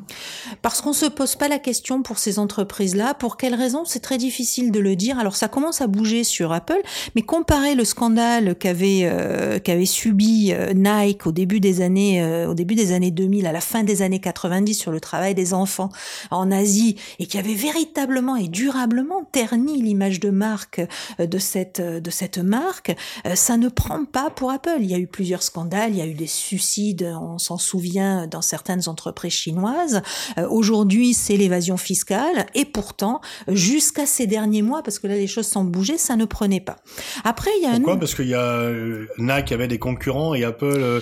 Parce 0.62 0.82
qu'on 0.82 0.92
se 0.92 1.06
pose 1.06 1.34
pas 1.36 1.48
la 1.48 1.58
question 1.58 2.02
pour 2.02 2.18
ces 2.18 2.38
entreprises-là. 2.38 3.14
Pour 3.14 3.36
quelles 3.36 3.54
raisons? 3.54 3.84
C'est 3.84 4.00
très 4.00 4.18
difficile 4.18 4.70
de 4.70 4.78
le 4.78 4.94
dire. 4.94 5.18
Alors 5.18 5.34
ça 5.34 5.48
commence 5.48 5.80
à 5.80 5.86
bouger 5.86 6.22
sur 6.22 6.52
Apple, 6.52 6.80
mais 7.16 7.22
comparer 7.22 7.74
le 7.74 7.84
scandale 7.84 8.54
qu'avait 8.56 9.00
euh, 9.04 9.58
qu'avait 9.58 9.86
subi 9.86 10.52
Nike 10.74 11.26
au 11.26 11.32
début 11.32 11.58
des 11.58 11.80
années 11.80 12.46
au 12.46 12.54
début 12.54 12.74
des 12.74 12.92
années 12.92 13.10
2000, 13.10 13.46
à 13.46 13.52
la 13.52 13.60
fin 13.60 13.82
des 13.82 14.02
années 14.02 14.20
90 14.20 14.74
sur 14.74 14.92
le 14.92 15.00
travail 15.00 15.34
des 15.34 15.54
enfants 15.54 15.88
en 16.30 16.50
Asie 16.50 16.96
et 17.18 17.26
qui 17.26 17.38
avait 17.38 17.54
véritablement 17.54 18.36
et 18.36 18.48
durablement 18.48 19.24
terni 19.24 19.80
l'image 19.80 20.20
de 20.20 20.30
marque 20.30 20.80
de 21.18 21.38
cette 21.38 21.80
de 21.80 22.10
cette 22.10 22.38
marque, 22.38 22.96
ça 23.34 23.56
ne 23.56 23.68
prend 23.68 24.04
pas 24.04 24.30
pour 24.30 24.50
Apple. 24.50 24.78
Il 24.80 24.90
y 24.90 24.94
a 24.94 24.98
eu 24.98 25.06
plusieurs 25.06 25.42
scandales, 25.42 25.92
il 25.92 25.98
y 25.98 26.02
a 26.02 26.06
eu 26.06 26.14
des 26.14 26.26
suicides, 26.26 27.14
on 27.20 27.38
s'en 27.38 27.58
souvient 27.58 28.26
dans 28.26 28.42
certaines 28.42 28.88
entreprises 28.88 29.32
chinoises. 29.32 30.02
Euh, 30.38 30.48
aujourd'hui, 30.48 31.14
c'est 31.14 31.36
l'évasion 31.36 31.76
fiscale 31.76 32.46
et 32.54 32.64
pourtant, 32.64 33.20
jusqu'à 33.48 34.06
ces 34.06 34.26
derniers 34.26 34.62
mois, 34.62 34.82
parce 34.82 34.98
que 34.98 35.06
là 35.06 35.14
les 35.14 35.26
choses 35.26 35.46
sont 35.46 35.64
bougées, 35.64 35.98
ça 35.98 36.16
ne 36.16 36.24
prenait 36.24 36.60
pas. 36.60 36.76
Après, 37.24 37.50
il 37.58 37.64
y 37.64 37.66
a 37.66 37.74
Pourquoi? 37.74 37.98
Parce 37.98 38.14
qu'il 38.14 38.28
y 38.28 38.34
a 38.34 38.40
euh, 38.40 39.06
Nike 39.18 39.52
avait 39.52 39.68
des 39.68 39.78
concurrents 39.78 40.34
et 40.34 40.44
Apple 40.44 40.64
euh, 40.66 41.00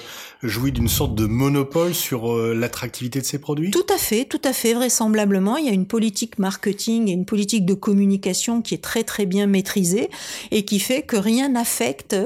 jouit 0.48 0.72
d'une 0.72 0.88
sorte 0.88 1.14
de 1.14 1.26
monopole 1.26 1.94
sur 1.94 2.34
l'attractivité 2.36 3.20
de 3.20 3.24
ses 3.24 3.38
produits? 3.38 3.70
Tout 3.70 3.86
à 3.92 3.98
fait, 3.98 4.24
tout 4.24 4.40
à 4.44 4.52
fait, 4.52 4.74
vraisemblablement, 4.74 5.56
il 5.56 5.66
y 5.66 5.68
a 5.68 5.72
une 5.72 5.86
politique 5.86 6.38
marketing 6.38 7.08
et 7.08 7.12
une 7.12 7.24
politique 7.24 7.64
de 7.64 7.74
communication 7.74 8.62
qui 8.62 8.74
est 8.74 8.82
très 8.82 9.04
très 9.04 9.26
bien 9.26 9.46
maîtrisée 9.46 10.10
et 10.50 10.64
qui 10.64 10.78
fait 10.78 11.02
que 11.02 11.16
rien 11.16 11.48
n'affecte 11.48 12.16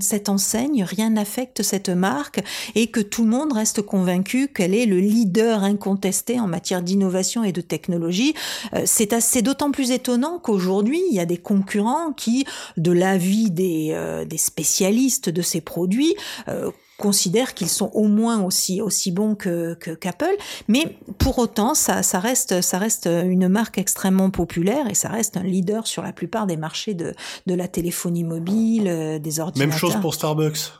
cette 0.00 0.28
enseigne, 0.28 0.84
rien 0.84 1.10
n'affecte 1.10 1.62
cette 1.62 1.88
marque 1.88 2.42
et 2.74 2.88
que 2.88 3.00
tout 3.00 3.22
le 3.22 3.30
monde 3.30 3.52
reste 3.52 3.82
convaincu 3.82 4.48
qu'elle 4.48 4.74
est 4.74 4.86
le 4.86 4.98
leader 4.98 5.62
incontesté 5.62 6.40
en 6.40 6.46
matière 6.46 6.82
d'innovation 6.82 7.44
et 7.44 7.52
de 7.52 7.60
technologie. 7.60 8.34
Euh, 8.74 8.82
c'est 8.84 9.12
assez 9.12 9.42
d'autant 9.42 9.70
plus 9.70 9.90
étonnant 9.90 10.38
qu'aujourd'hui, 10.38 11.00
il 11.10 11.14
y 11.14 11.20
a 11.20 11.26
des 11.26 11.38
concurrents 11.38 12.12
qui, 12.12 12.44
de 12.76 12.92
l'avis 12.92 13.50
des, 13.50 13.90
euh, 13.92 14.24
spécialistes 14.36 15.28
de 15.28 15.42
ces 15.42 15.60
produits, 15.60 16.14
euh, 16.48 16.70
considèrent 16.98 17.54
qu'ils 17.54 17.68
sont 17.68 17.90
au 17.94 18.08
moins 18.08 18.42
aussi 18.42 18.80
aussi 18.82 19.12
bons 19.12 19.34
que 19.34 19.74
qu'Apple, 19.74 20.36
mais 20.66 20.98
pour 21.18 21.38
autant 21.38 21.74
ça 21.74 22.02
ça 22.02 22.18
reste 22.18 22.60
ça 22.60 22.78
reste 22.78 23.06
une 23.06 23.48
marque 23.48 23.78
extrêmement 23.78 24.30
populaire 24.30 24.88
et 24.88 24.94
ça 24.94 25.08
reste 25.08 25.36
un 25.36 25.42
leader 25.42 25.86
sur 25.86 26.02
la 26.02 26.12
plupart 26.12 26.46
des 26.46 26.56
marchés 26.56 26.94
de 26.94 27.14
de 27.46 27.54
la 27.54 27.68
téléphonie 27.68 28.24
mobile, 28.24 29.20
des 29.22 29.40
ordinateurs. 29.40 29.68
Même 29.68 29.78
chose 29.78 29.96
pour 30.00 30.14
Starbucks. 30.14 30.72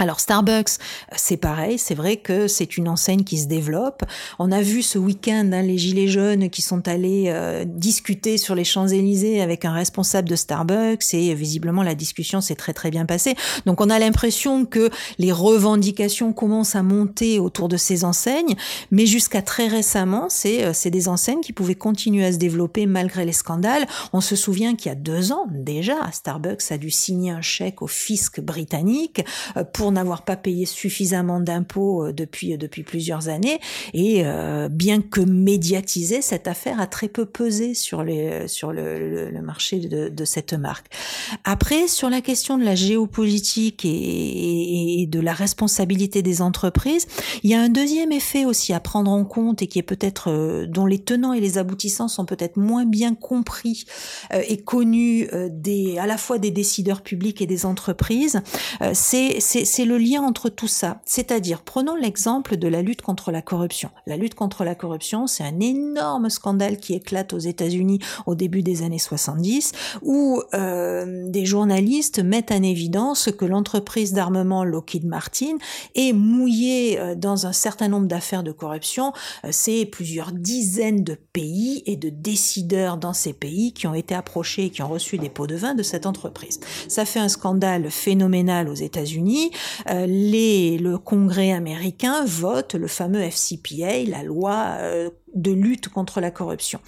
Alors 0.00 0.18
Starbucks, 0.18 0.78
c'est 1.14 1.36
pareil, 1.36 1.76
c'est 1.76 1.94
vrai 1.94 2.16
que 2.16 2.48
c'est 2.48 2.78
une 2.78 2.88
enseigne 2.88 3.22
qui 3.22 3.36
se 3.36 3.46
développe. 3.46 4.02
On 4.38 4.50
a 4.50 4.62
vu 4.62 4.80
ce 4.80 4.96
week-end 4.96 5.50
hein, 5.52 5.60
les 5.60 5.76
gilets 5.76 6.08
jaunes 6.08 6.48
qui 6.48 6.62
sont 6.62 6.88
allés 6.88 7.24
euh, 7.26 7.66
discuter 7.66 8.38
sur 8.38 8.54
les 8.54 8.64
Champs-Élysées 8.64 9.42
avec 9.42 9.66
un 9.66 9.74
responsable 9.74 10.26
de 10.26 10.36
Starbucks 10.36 11.12
et 11.12 11.34
visiblement 11.34 11.82
la 11.82 11.94
discussion 11.94 12.40
s'est 12.40 12.54
très 12.54 12.72
très 12.72 12.90
bien 12.90 13.04
passée. 13.04 13.34
Donc 13.66 13.82
on 13.82 13.90
a 13.90 13.98
l'impression 13.98 14.64
que 14.64 14.88
les 15.18 15.32
revendications 15.32 16.32
commencent 16.32 16.76
à 16.76 16.82
monter 16.82 17.38
autour 17.38 17.68
de 17.68 17.76
ces 17.76 18.02
enseignes, 18.06 18.56
mais 18.90 19.04
jusqu'à 19.04 19.42
très 19.42 19.68
récemment, 19.68 20.28
c'est 20.30 20.64
euh, 20.64 20.90
des 20.90 21.08
enseignes 21.08 21.42
qui 21.42 21.52
pouvaient 21.52 21.74
continuer 21.74 22.24
à 22.24 22.32
se 22.32 22.38
développer 22.38 22.86
malgré 22.86 23.26
les 23.26 23.34
scandales. 23.34 23.86
On 24.14 24.22
se 24.22 24.34
souvient 24.34 24.76
qu'il 24.76 24.88
y 24.88 24.92
a 24.92 24.96
deux 24.96 25.30
ans 25.30 25.46
déjà, 25.50 26.10
Starbucks 26.10 26.72
a 26.72 26.78
dû 26.78 26.90
signer 26.90 27.32
un 27.32 27.42
chèque 27.42 27.82
au 27.82 27.86
fisc 27.86 28.40
britannique 28.40 29.22
euh, 29.58 29.64
pour 29.90 29.96
n'avoir 29.96 30.22
pas 30.22 30.36
payé 30.36 30.66
suffisamment 30.66 31.40
d'impôts 31.40 32.04
euh, 32.04 32.12
depuis 32.12 32.52
euh, 32.52 32.56
depuis 32.56 32.84
plusieurs 32.84 33.28
années 33.28 33.58
et 33.92 34.22
euh, 34.24 34.68
bien 34.68 35.00
que 35.00 35.20
médiatisée, 35.20 36.22
cette 36.22 36.46
affaire 36.46 36.80
a 36.80 36.86
très 36.86 37.08
peu 37.08 37.26
pesé 37.26 37.74
sur 37.74 38.04
les 38.04 38.46
sur 38.46 38.72
le, 38.72 39.32
marché 39.42 39.80
de, 39.80 40.24
cette 40.24 40.52
marque. 40.52 40.86
Après, 41.42 41.88
sur 41.88 42.08
la 42.08 42.20
question 42.20 42.56
de 42.56 42.64
la 42.64 42.76
géopolitique 42.76 43.84
et, 43.84 45.02
et, 45.02 45.06
de 45.06 45.18
la 45.18 45.32
responsabilité 45.32 46.22
des 46.22 46.40
entreprises, 46.40 47.08
il 47.42 47.50
y 47.50 47.54
a 47.54 47.60
un 47.60 47.68
deuxième 47.68 48.12
effet 48.12 48.44
aussi 48.44 48.72
à 48.72 48.78
prendre 48.78 49.10
en 49.10 49.24
compte 49.24 49.62
et 49.62 49.66
qui 49.66 49.80
est 49.80 49.82
peut-être 49.82 50.66
dont 50.66 50.86
les 50.86 51.00
tenants 51.00 51.32
et 51.32 51.40
les 51.40 51.58
aboutissants 51.58 52.06
sont 52.06 52.26
peut-être 52.26 52.58
moins 52.58 52.84
bien 52.84 53.14
compris 53.14 53.86
et 54.30 54.58
connus 54.58 55.28
des 55.50 55.98
à 55.98 56.06
la 56.06 56.18
fois 56.18 56.38
des 56.38 56.50
décideurs 56.50 57.02
publics 57.02 57.40
et 57.40 57.46
des 57.46 57.66
entreprises. 57.66 58.40
c'est 58.92 59.40
c'est 59.80 59.86
le 59.86 59.96
lien 59.96 60.20
entre 60.20 60.50
tout 60.50 60.68
ça. 60.68 61.00
C'est-à-dire, 61.06 61.62
prenons 61.62 61.94
l'exemple 61.94 62.58
de 62.58 62.68
la 62.68 62.82
lutte 62.82 63.00
contre 63.00 63.32
la 63.32 63.40
corruption. 63.40 63.88
La 64.06 64.18
lutte 64.18 64.34
contre 64.34 64.62
la 64.62 64.74
corruption, 64.74 65.26
c'est 65.26 65.42
un 65.42 65.58
énorme 65.58 66.28
scandale 66.28 66.76
qui 66.76 66.92
éclate 66.92 67.32
aux 67.32 67.38
États-Unis 67.38 67.98
au 68.26 68.34
début 68.34 68.62
des 68.62 68.82
années 68.82 68.98
70, 68.98 69.72
où 70.02 70.42
euh, 70.52 71.30
des 71.30 71.46
journalistes 71.46 72.18
mettent 72.18 72.52
en 72.52 72.62
évidence 72.62 73.30
que 73.32 73.46
l'entreprise 73.46 74.12
d'armement 74.12 74.64
Lockheed 74.64 75.06
Martin 75.06 75.56
est 75.94 76.12
mouillée 76.12 77.00
euh, 77.00 77.14
dans 77.14 77.46
un 77.46 77.54
certain 77.54 77.88
nombre 77.88 78.06
d'affaires 78.06 78.42
de 78.42 78.52
corruption. 78.52 79.14
Euh, 79.46 79.48
c'est 79.50 79.86
plusieurs 79.86 80.32
dizaines 80.32 81.04
de 81.04 81.16
pays 81.32 81.82
et 81.86 81.96
de 81.96 82.10
décideurs 82.10 82.98
dans 82.98 83.14
ces 83.14 83.32
pays 83.32 83.72
qui 83.72 83.86
ont 83.86 83.94
été 83.94 84.14
approchés 84.14 84.66
et 84.66 84.70
qui 84.70 84.82
ont 84.82 84.88
reçu 84.88 85.16
des 85.16 85.30
pots 85.30 85.46
de 85.46 85.56
vin 85.56 85.74
de 85.74 85.82
cette 85.82 86.04
entreprise. 86.04 86.60
Ça 86.86 87.06
fait 87.06 87.20
un 87.20 87.30
scandale 87.30 87.90
phénoménal 87.90 88.68
aux 88.68 88.74
États-Unis. 88.74 89.52
Euh, 89.90 90.06
les, 90.06 90.78
le 90.78 90.98
Congrès 90.98 91.52
américain 91.52 92.24
vote 92.24 92.74
le 92.74 92.86
fameux 92.86 93.20
FCPA, 93.20 94.04
la 94.06 94.22
loi 94.22 94.76
euh, 94.80 95.10
de 95.34 95.52
lutte 95.52 95.88
contre 95.88 96.20
la 96.20 96.30
corruption. 96.30 96.80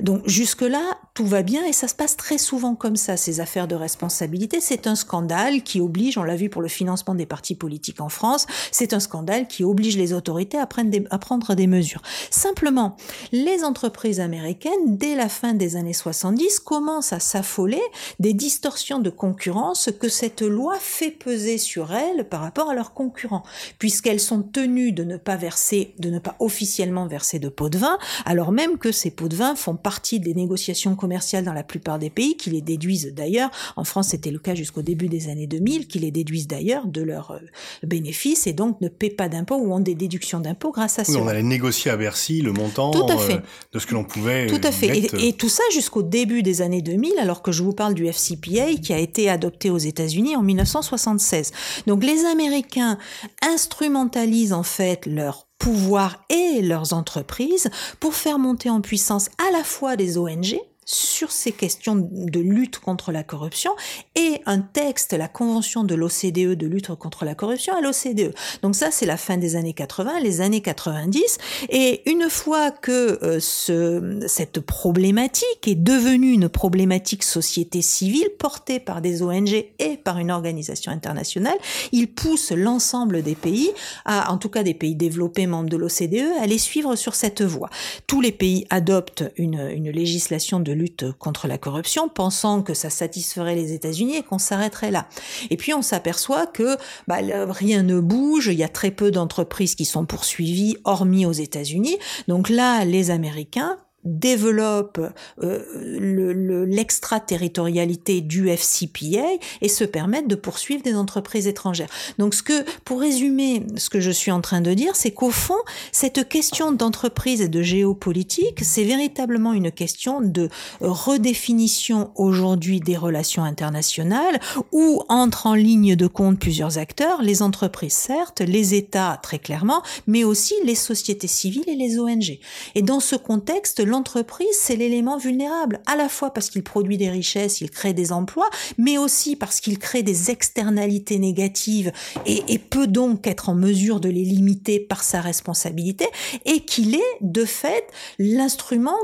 Donc 0.00 0.22
jusque-là, 0.26 0.98
tout 1.14 1.26
va 1.26 1.42
bien 1.42 1.64
et 1.64 1.72
ça 1.72 1.88
se 1.88 1.94
passe 1.94 2.16
très 2.16 2.38
souvent 2.38 2.74
comme 2.74 2.96
ça, 2.96 3.16
ces 3.16 3.40
affaires 3.40 3.68
de 3.68 3.74
responsabilité. 3.74 4.60
C'est 4.60 4.86
un 4.86 4.94
scandale 4.94 5.62
qui 5.62 5.80
oblige, 5.80 6.18
on 6.18 6.22
l'a 6.22 6.36
vu 6.36 6.50
pour 6.50 6.62
le 6.62 6.68
financement 6.68 7.14
des 7.14 7.26
partis 7.26 7.54
politiques 7.54 8.00
en 8.00 8.08
France, 8.08 8.46
c'est 8.70 8.92
un 8.92 9.00
scandale 9.00 9.46
qui 9.48 9.64
oblige 9.64 9.96
les 9.96 10.12
autorités 10.12 10.58
à 10.58 10.66
prendre, 10.66 10.90
des, 10.90 11.04
à 11.10 11.18
prendre 11.18 11.54
des 11.54 11.66
mesures. 11.66 12.02
Simplement, 12.30 12.96
les 13.32 13.64
entreprises 13.64 14.20
américaines, 14.20 14.96
dès 14.96 15.14
la 15.14 15.28
fin 15.28 15.54
des 15.54 15.76
années 15.76 15.92
70, 15.92 16.60
commencent 16.60 17.12
à 17.12 17.20
s'affoler 17.20 17.82
des 18.20 18.34
distorsions 18.34 18.98
de 18.98 19.10
concurrence 19.10 19.90
que 19.98 20.08
cette 20.08 20.42
loi 20.42 20.76
fait 20.80 21.10
peser 21.10 21.58
sur 21.58 21.94
elles 21.94 22.28
par 22.28 22.40
rapport 22.40 22.70
à 22.70 22.74
leurs 22.74 22.92
concurrents, 22.92 23.42
puisqu'elles 23.78 24.20
sont 24.20 24.42
tenues 24.42 24.92
de 24.92 25.04
ne 25.04 25.16
pas 25.16 25.36
verser, 25.36 25.94
de 25.98 26.10
ne 26.10 26.18
pas 26.18 26.36
officiellement 26.40 27.06
verser 27.06 27.38
de 27.38 27.48
pots 27.48 27.68
de 27.68 27.78
vin, 27.78 27.85
alors 28.24 28.52
même 28.52 28.78
que 28.78 28.92
ces 28.92 29.10
pots 29.10 29.28
de 29.28 29.36
vin 29.36 29.54
font 29.54 29.76
partie 29.76 30.20
des 30.20 30.34
négociations 30.34 30.96
commerciales 30.96 31.44
dans 31.44 31.52
la 31.52 31.62
plupart 31.62 31.98
des 31.98 32.10
pays, 32.10 32.36
qui 32.36 32.50
les 32.50 32.60
déduisent 32.60 33.12
d'ailleurs, 33.14 33.50
en 33.76 33.84
France 33.84 34.08
c'était 34.08 34.30
le 34.30 34.38
cas 34.38 34.54
jusqu'au 34.54 34.82
début 34.82 35.08
des 35.08 35.28
années 35.28 35.46
2000, 35.46 35.86
qui 35.86 35.98
les 35.98 36.10
déduisent 36.10 36.48
d'ailleurs 36.48 36.86
de 36.86 37.02
leurs 37.02 37.32
euh, 37.32 37.38
bénéfices 37.82 38.46
et 38.46 38.52
donc 38.52 38.80
ne 38.80 38.88
paient 38.88 39.10
pas 39.10 39.28
d'impôts 39.28 39.56
ou 39.56 39.72
ont 39.72 39.80
des 39.80 39.94
déductions 39.94 40.40
d'impôts 40.40 40.72
grâce 40.72 40.98
à 40.98 41.04
ça. 41.04 41.18
on 41.18 41.28
allait 41.28 41.42
négocier 41.42 41.90
à 41.90 41.96
Bercy 41.96 42.42
le 42.42 42.52
montant 42.52 42.92
euh, 42.94 43.38
de 43.72 43.78
ce 43.78 43.86
que 43.86 43.94
l'on 43.94 44.04
pouvait. 44.04 44.46
Tout 44.46 44.60
à 44.62 44.72
fait. 44.72 44.98
Et, 44.98 45.28
et, 45.28 45.32
tout 45.32 45.48
ça 45.48 45.62
jusqu'au 45.72 46.02
début 46.02 46.42
des 46.42 46.62
années 46.62 46.82
2000, 46.82 47.18
alors 47.20 47.42
que 47.42 47.52
je 47.52 47.62
vous 47.62 47.72
parle 47.72 47.94
du 47.94 48.06
FCPA 48.06 48.74
qui 48.82 48.92
a 48.92 48.98
été 48.98 49.28
adopté 49.28 49.70
aux 49.70 49.78
États-Unis 49.78 50.36
en 50.36 50.42
1976. 50.42 51.52
Donc 51.86 52.04
les 52.04 52.24
Américains 52.24 52.98
instrumentalisent 53.42 54.52
en 54.52 54.62
fait 54.62 55.06
leur 55.06 55.45
pouvoir 55.58 56.24
et 56.28 56.62
leurs 56.62 56.92
entreprises 56.92 57.70
pour 58.00 58.14
faire 58.14 58.38
monter 58.38 58.70
en 58.70 58.80
puissance 58.80 59.28
à 59.38 59.50
la 59.52 59.64
fois 59.64 59.96
des 59.96 60.18
ONG, 60.18 60.58
sur 60.86 61.32
ces 61.32 61.50
questions 61.50 61.96
de 61.96 62.40
lutte 62.40 62.78
contre 62.78 63.10
la 63.10 63.24
corruption 63.24 63.72
et 64.14 64.40
un 64.46 64.60
texte, 64.60 65.12
la 65.12 65.26
convention 65.26 65.82
de 65.82 65.96
l'OCDE 65.96 66.54
de 66.54 66.66
lutte 66.66 66.94
contre 66.94 67.24
la 67.24 67.34
corruption 67.34 67.74
à 67.74 67.80
l'OCDE. 67.80 68.32
Donc 68.62 68.76
ça, 68.76 68.92
c'est 68.92 69.04
la 69.04 69.16
fin 69.16 69.36
des 69.36 69.56
années 69.56 69.72
80, 69.72 70.20
les 70.20 70.40
années 70.40 70.60
90. 70.60 71.38
Et 71.70 72.08
une 72.08 72.30
fois 72.30 72.70
que 72.70 73.18
euh, 73.24 73.40
ce, 73.40 74.20
cette 74.28 74.60
problématique 74.60 75.66
est 75.66 75.74
devenue 75.74 76.30
une 76.30 76.48
problématique 76.48 77.24
société 77.24 77.82
civile 77.82 78.28
portée 78.38 78.78
par 78.78 79.02
des 79.02 79.22
ONG 79.22 79.66
et 79.78 79.96
par 79.96 80.18
une 80.18 80.30
organisation 80.30 80.92
internationale, 80.92 81.58
il 81.90 82.06
pousse 82.06 82.52
l'ensemble 82.52 83.22
des 83.22 83.34
pays, 83.34 83.70
à, 84.04 84.32
en 84.32 84.38
tout 84.38 84.50
cas 84.50 84.62
des 84.62 84.74
pays 84.74 84.94
développés 84.94 85.48
membres 85.48 85.68
de 85.68 85.76
l'OCDE, 85.76 86.40
à 86.40 86.46
les 86.46 86.58
suivre 86.58 86.94
sur 86.94 87.16
cette 87.16 87.42
voie. 87.42 87.70
Tous 88.06 88.20
les 88.20 88.32
pays 88.32 88.66
adoptent 88.70 89.24
une, 89.36 89.68
une 89.74 89.90
législation 89.90 90.60
de 90.60 90.75
lutte 90.76 91.12
contre 91.18 91.48
la 91.48 91.58
corruption, 91.58 92.08
pensant 92.08 92.62
que 92.62 92.74
ça 92.74 92.90
satisferait 92.90 93.54
les 93.54 93.72
États-Unis 93.72 94.16
et 94.16 94.22
qu'on 94.22 94.38
s'arrêterait 94.38 94.90
là. 94.90 95.08
Et 95.50 95.56
puis 95.56 95.74
on 95.74 95.82
s'aperçoit 95.82 96.46
que 96.46 96.76
bah, 97.08 97.18
rien 97.48 97.82
ne 97.82 98.00
bouge, 98.00 98.48
il 98.48 98.58
y 98.58 98.64
a 98.64 98.68
très 98.68 98.90
peu 98.90 99.10
d'entreprises 99.10 99.74
qui 99.74 99.84
sont 99.84 100.06
poursuivies, 100.06 100.76
hormis 100.84 101.26
aux 101.26 101.32
États-Unis. 101.32 101.98
Donc 102.28 102.48
là, 102.48 102.84
les 102.84 103.10
Américains 103.10 103.78
développe 104.06 105.00
euh, 105.42 106.64
l'extraterritorialité 106.66 108.20
du 108.20 108.48
FCPA 108.48 109.26
et 109.60 109.68
se 109.68 109.84
permettent 109.84 110.28
de 110.28 110.34
poursuivre 110.34 110.82
des 110.82 110.94
entreprises 110.94 111.46
étrangères. 111.46 111.88
Donc 112.18 112.34
ce 112.34 112.42
que, 112.42 112.64
pour 112.84 113.00
résumer 113.00 113.64
ce 113.76 113.90
que 113.90 114.00
je 114.00 114.10
suis 114.10 114.30
en 114.30 114.40
train 114.40 114.60
de 114.60 114.72
dire, 114.72 114.96
c'est 114.96 115.10
qu'au 115.10 115.30
fond, 115.30 115.58
cette 115.92 116.28
question 116.28 116.72
d'entreprise 116.72 117.40
et 117.40 117.48
de 117.48 117.62
géopolitique, 117.62 118.60
c'est 118.62 118.84
véritablement 118.84 119.52
une 119.52 119.70
question 119.70 120.20
de 120.20 120.48
redéfinition 120.80 122.10
aujourd'hui 122.14 122.80
des 122.80 122.96
relations 122.96 123.44
internationales 123.44 124.40
où 124.72 125.02
entrent 125.08 125.46
en 125.46 125.54
ligne 125.54 125.96
de 125.96 126.06
compte 126.06 126.38
plusieurs 126.38 126.78
acteurs, 126.78 127.22
les 127.22 127.42
entreprises 127.42 127.92
certes, 127.92 128.40
les 128.40 128.74
États 128.74 129.18
très 129.22 129.38
clairement, 129.38 129.82
mais 130.06 130.24
aussi 130.24 130.54
les 130.64 130.74
sociétés 130.74 131.26
civiles 131.26 131.68
et 131.68 131.74
les 131.74 131.98
ONG. 131.98 132.38
Et 132.74 132.82
dans 132.82 133.00
ce 133.00 133.16
contexte, 133.16 133.80
l'entreprise, 133.96 134.48
c'est 134.52 134.76
l'élément 134.76 135.16
vulnérable, 135.16 135.80
à 135.86 135.96
la 135.96 136.10
fois 136.10 136.30
parce 136.30 136.50
qu'il 136.50 136.62
produit 136.62 136.98
des 136.98 137.08
richesses, 137.08 137.62
il 137.62 137.70
crée 137.70 137.94
des 137.94 138.12
emplois, 138.12 138.50
mais 138.76 138.98
aussi 138.98 139.36
parce 139.36 139.60
qu'il 139.60 139.78
crée 139.78 140.02
des 140.02 140.30
externalités 140.30 141.18
négatives 141.18 141.92
et, 142.26 142.42
et 142.48 142.58
peut 142.58 142.86
donc 142.86 143.26
être 143.26 143.48
en 143.48 143.54
mesure 143.54 143.98
de 144.00 144.10
les 144.10 144.24
limiter 144.24 144.80
par 144.80 145.02
sa 145.02 145.22
responsabilité, 145.22 146.06
et 146.44 146.60
qu'il 146.60 146.94
est 146.94 147.16
de 147.22 147.46
fait 147.46 147.86
l'instrument 148.18 148.96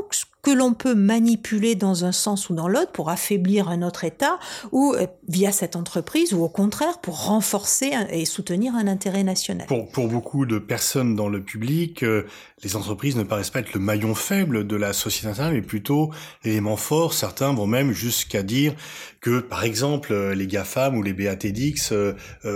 que 0.43 0.51
l'on 0.51 0.75
peut 0.75 0.97
manipuler 0.97 1.77
dans 1.77 2.05
un 2.05 2.11
sens 2.11 2.51
ou 2.51 2.55
dans 2.55 2.67
l'autre 2.67 2.91
pour 2.91 3.11
affaiblir 3.11 3.69
un 3.69 3.83
autre 3.83 4.03
État 4.03 4.41
ou 4.73 4.93
euh, 4.93 5.07
via 5.29 5.53
cette 5.53 5.77
entreprise 5.77 6.35
ou 6.35 6.43
au 6.43 6.49
contraire 6.49 6.99
pour 7.01 7.27
renforcer 7.27 7.93
et 8.11 8.25
soutenir 8.25 8.75
un 8.75 8.89
intérêt 8.89 9.23
national. 9.23 9.69
Pour, 9.69 9.89
pour 9.89 10.09
beaucoup 10.09 10.45
de 10.45 10.59
personnes 10.59 11.15
dans 11.15 11.29
le 11.29 11.41
public, 11.43 12.03
euh, 12.03 12.27
les 12.65 12.75
entreprises 12.75 13.15
ne 13.15 13.23
paraissent 13.23 13.51
pas 13.51 13.61
être 13.61 13.73
le 13.73 13.79
maillon 13.79 14.17
faible 14.17 14.67
de 14.67 14.75
la 14.75 14.93
société 14.93 15.29
internationale, 15.29 15.55
mais 15.55 15.67
plutôt 15.67 16.11
l'élément 16.45 16.77
fort. 16.77 17.15
Certains 17.15 17.53
vont 17.53 17.69
même 17.69 17.93
jusqu'à 17.93 18.43
dire 18.43 18.75
que, 19.21 19.39
par 19.39 19.63
exemple, 19.63 20.13
euh, 20.13 20.35
les 20.35 20.49
GAFAM 20.49 20.97
ou 20.97 21.05
les 21.05 21.13
BATDX 21.13 21.93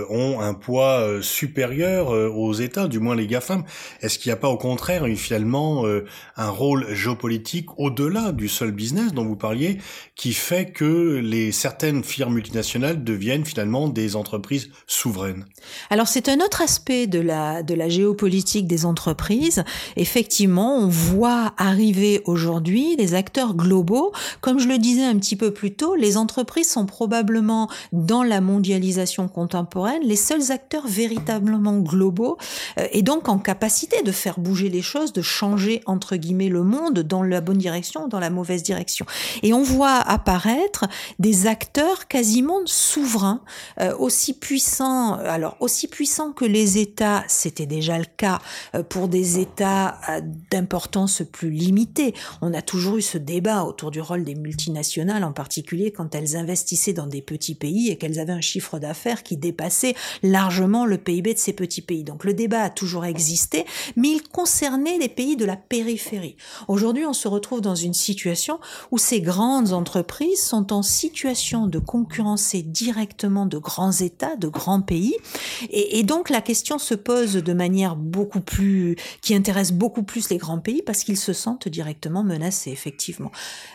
ont 0.09 0.41
un 0.41 0.53
poids 0.53 1.21
supérieur 1.21 2.09
aux 2.09 2.53
États, 2.53 2.87
du 2.87 2.99
moins 2.99 3.15
les 3.15 3.27
GAFAM. 3.27 3.63
Est-ce 4.01 4.19
qu'il 4.19 4.29
n'y 4.29 4.33
a 4.33 4.37
pas 4.37 4.49
au 4.49 4.57
contraire 4.57 5.05
finalement 5.15 5.85
un 6.35 6.49
rôle 6.49 6.93
géopolitique 6.93 7.76
au-delà 7.77 8.31
du 8.31 8.47
seul 8.47 8.71
business 8.71 9.13
dont 9.13 9.25
vous 9.25 9.35
parliez, 9.35 9.77
qui 10.15 10.33
fait 10.33 10.71
que 10.71 11.19
les 11.23 11.51
certaines 11.51 12.03
firmes 12.03 12.33
multinationales 12.33 13.03
deviennent 13.03 13.45
finalement 13.45 13.87
des 13.87 14.15
entreprises 14.15 14.69
souveraines. 14.87 15.45
Alors 15.89 16.07
c'est 16.07 16.29
un 16.29 16.39
autre 16.39 16.61
aspect 16.61 17.07
de 17.07 17.19
la 17.19 17.89
géopolitique 17.89 18.67
des 18.67 18.85
entreprises. 18.85 19.63
Effectivement, 19.95 20.77
on 20.77 20.87
voit 20.87 21.53
arriver 21.57 22.21
aujourd'hui 22.25 22.95
des 22.95 23.13
acteurs 23.13 23.55
globaux. 23.55 24.11
Comme 24.41 24.59
je 24.59 24.67
le 24.67 24.77
disais 24.77 25.03
un 25.03 25.17
petit 25.17 25.35
peu 25.35 25.51
plus 25.51 25.73
tôt, 25.73 25.95
les 25.95 26.17
entreprises 26.17 26.69
sont 26.69 26.85
probablement 26.85 27.69
dans 27.91 28.23
la 28.23 28.41
mondialisation 28.41 29.27
contemporaine 29.27 30.01
les 30.03 30.15
seuls 30.15 30.51
acteurs 30.51 30.87
véritablement 30.87 31.77
globaux 31.79 32.37
euh, 32.79 32.87
et 32.91 33.01
donc 33.01 33.29
en 33.29 33.37
capacité 33.37 34.01
de 34.03 34.11
faire 34.11 34.39
bouger 34.39 34.69
les 34.69 34.81
choses, 34.81 35.13
de 35.13 35.21
changer 35.21 35.81
entre 35.85 36.15
guillemets 36.15 36.49
le 36.49 36.63
monde 36.63 36.99
dans 36.99 37.23
la 37.23 37.41
bonne 37.41 37.57
direction, 37.67 38.07
dans 38.07 38.19
la 38.19 38.29
mauvaise 38.29 38.63
direction. 38.63 39.05
Et 39.43 39.51
on 39.53 39.61
voit 39.61 39.97
apparaître 39.97 40.85
des 41.19 41.47
acteurs 41.47 42.07
quasiment 42.07 42.61
souverains, 42.65 43.41
euh, 43.81 43.95
aussi 43.97 44.33
puissants, 44.33 45.15
alors 45.15 45.57
aussi 45.59 45.87
puissants 45.87 46.31
que 46.31 46.45
les 46.45 46.77
États, 46.77 47.23
c'était 47.27 47.65
déjà 47.65 47.97
le 47.97 48.05
cas 48.05 48.39
euh, 48.73 48.83
pour 48.83 49.09
des 49.09 49.39
États 49.39 49.99
euh, 50.09 50.21
d'importance 50.51 51.23
plus 51.29 51.49
limitée. 51.49 52.13
On 52.41 52.53
a 52.53 52.61
toujours 52.61 52.97
eu 52.97 53.01
ce 53.01 53.17
débat 53.17 53.63
autour 53.63 53.91
du 53.91 53.99
rôle 53.99 54.23
des 54.23 54.35
multinationales, 54.35 55.23
en 55.23 55.33
particulier 55.33 55.91
quand 55.91 56.15
elles 56.15 56.37
investissaient 56.37 56.93
dans 56.93 57.07
des 57.07 57.21
petits 57.21 57.55
pays 57.55 57.89
et 57.89 57.97
qu'elles 57.97 58.19
avaient 58.19 58.33
un 58.33 58.41
chiffre 58.41 58.79
d'affaires 58.79 59.23
qui 59.23 59.35
dépassait 59.35 59.95
largement 60.23 60.85
le 60.85 60.97
PIB 60.97 61.33
de 61.33 61.39
ces 61.39 61.53
petits 61.53 61.81
pays. 61.81 62.05
Donc 62.05 62.23
le 62.23 62.33
débat 62.33 62.63
a 62.63 62.69
toujours 62.69 63.05
existé, 63.05 63.65
mais 63.97 64.09
il 64.09 64.23
concernait 64.23 64.97
les 64.97 65.09
pays 65.09 65.35
de 65.35 65.45
la 65.45 65.57
périphérie. 65.57 66.37
Aujourd'hui, 66.67 67.05
on 67.05 67.13
se 67.13 67.27
retrouve 67.27 67.56
dans 67.61 67.75
une 67.75 67.93
situation 67.93 68.59
où 68.91 68.97
ces 68.97 69.21
grandes 69.21 69.73
entreprises 69.73 70.41
sont 70.41 70.73
en 70.73 70.81
situation 70.81 71.67
de 71.67 71.79
concurrencer 71.79 72.61
directement 72.61 73.45
de 73.45 73.57
grands 73.57 73.91
États, 73.91 74.35
de 74.35 74.47
grands 74.47 74.81
pays. 74.81 75.15
Et, 75.69 76.03
donc 76.03 76.29
la 76.29 76.41
question 76.41 76.77
se 76.79 76.95
pose 76.95 77.33
de 77.33 77.53
manière 77.53 77.95
beaucoup 77.95 78.41
plus, 78.41 78.95
qui 79.21 79.35
intéresse 79.35 79.71
beaucoup 79.71 80.03
plus 80.03 80.29
les 80.29 80.37
grands 80.37 80.59
pays 80.59 80.81
parce 80.81 81.03
qu'ils 81.03 81.17
se 81.17 81.33
sentent 81.33 81.67
directement 81.67 82.23
menacés, 82.23 82.71
effectivement, 82.71 83.31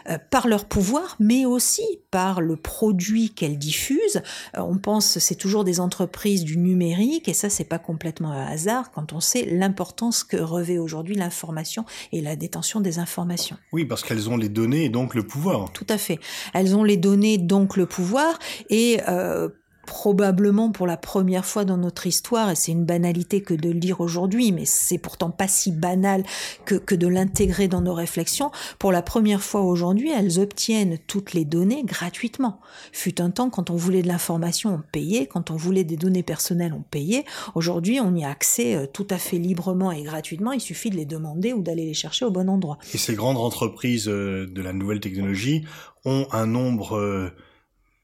euh, 0.09 0.19
par 0.31 0.49
leur 0.49 0.65
pouvoir, 0.65 1.17
mais 1.19 1.45
aussi 1.45 1.83
par 2.11 2.41
le 2.41 2.57
produit 2.57 3.31
qu'elles 3.31 3.59
diffusent. 3.59 4.23
Euh, 4.57 4.61
on 4.61 4.79
pense, 4.79 5.19
c'est 5.19 5.35
toujours 5.35 5.65
des 5.65 5.81
entreprises 5.81 6.45
du 6.45 6.59
numérique, 6.59 7.29
et 7.29 7.35
ça, 7.35 7.51
c'est 7.51 7.65
pas 7.65 7.79
complètement 7.79 8.31
un 8.31 8.47
hasard 8.47 8.91
quand 8.91 9.13
on 9.13 9.21
sait 9.21 9.45
l'importance 9.45 10.25
que 10.25 10.37
revêt 10.37 10.79
aujourd'hui 10.79 11.15
l'information 11.15 11.85
et 12.13 12.21
la 12.21 12.37
détention 12.37 12.81
des 12.81 12.99
informations. 12.99 13.57
Oui, 13.73 13.87
parce 13.87 14.03
qu'elles 14.03 14.29
ont 14.29 14.37
les 14.37 14.51
données 14.51 14.85
et 14.85 14.89
donc 14.91 15.15
le 15.15 15.23
pouvoir. 15.23 15.73
Tout 15.73 15.87
à 15.89 15.97
fait. 15.97 16.19
Elles 16.53 16.77
ont 16.77 16.85
les 16.85 16.99
données, 16.99 17.39
donc 17.39 17.77
le 17.77 17.87
pouvoir, 17.87 18.39
et 18.69 19.01
euh, 19.09 19.49
probablement 19.87 20.71
pour 20.71 20.87
la 20.87 20.97
première 20.97 21.45
fois 21.45 21.65
dans 21.65 21.77
notre 21.77 22.07
histoire, 22.07 22.51
et 22.51 22.55
c'est 22.55 22.73
une 22.73 22.85
banalité 22.85 23.43
que 23.43 23.55
de 23.55 23.69
le 23.69 23.79
dire 23.79 24.01
aujourd'hui, 24.01 24.53
mais 24.53 24.65
c'est 24.65 24.99
pourtant 24.99 25.31
pas 25.31 25.49
si 25.49 25.73
banal 25.73 26.25
que, 26.65 26.75
que 26.75 26.95
de 26.95 27.07
l'intégrer 27.07 27.69
dans 27.69 27.81
nos 27.81 27.95
réflexions, 27.95 28.51
pour 28.79 28.93
la 28.93 29.03
première 29.03 29.43
fois 29.43 29.63
aujourd'hui, 29.63 30.11
elles 30.11 30.39
obtiennent 30.39 30.99
toutes 31.07 31.33
les 31.33 31.45
données 31.45 31.83
gratuitement. 31.85 32.61
Fut 32.93 33.21
un 33.21 33.31
temps, 33.31 33.51
quand 33.51 33.71
on 33.71 33.77
voulait 33.77 34.03
de 34.03 34.09
l'information, 34.09 34.75
on 34.75 34.83
payait, 34.93 35.27
quand 35.27 35.51
on 35.51 35.57
voulait 35.57 35.85
des 35.85 35.97
données 35.97 36.23
personnelles, 36.23 36.75
on 36.77 36.83
payait. 36.83 37.25
Aujourd'hui, 37.55 38.01
on 38.01 38.15
y 38.15 38.25
a 38.25 38.31
accès 38.31 38.77
euh, 38.77 38.87
tout 38.87 39.07
à 39.11 39.19
fait 39.19 39.39
librement 39.39 39.93
et 39.93 40.03
gratuitement, 40.03 40.53
il 40.53 40.61
suffit 40.61 40.91
de 40.91 40.97
les 40.97 41.07
demander 41.07 41.53
ou 41.53 41.63
d'aller 41.63 41.87
les 41.87 41.95
chercher 41.95 42.25
au 42.25 42.31
bon 42.31 42.49
endroit. 42.49 42.79
Et 42.95 42.99
ces 42.99 43.15
grandes 43.15 43.39
entreprises 43.39 44.09
euh, 44.09 44.47
de 44.47 44.63
la 44.63 44.73
nouvelle 44.73 45.01
technologie 45.01 45.65
ont 46.05 46.27
un 46.33 46.47
nombre 46.47 46.97
euh, 46.97 47.31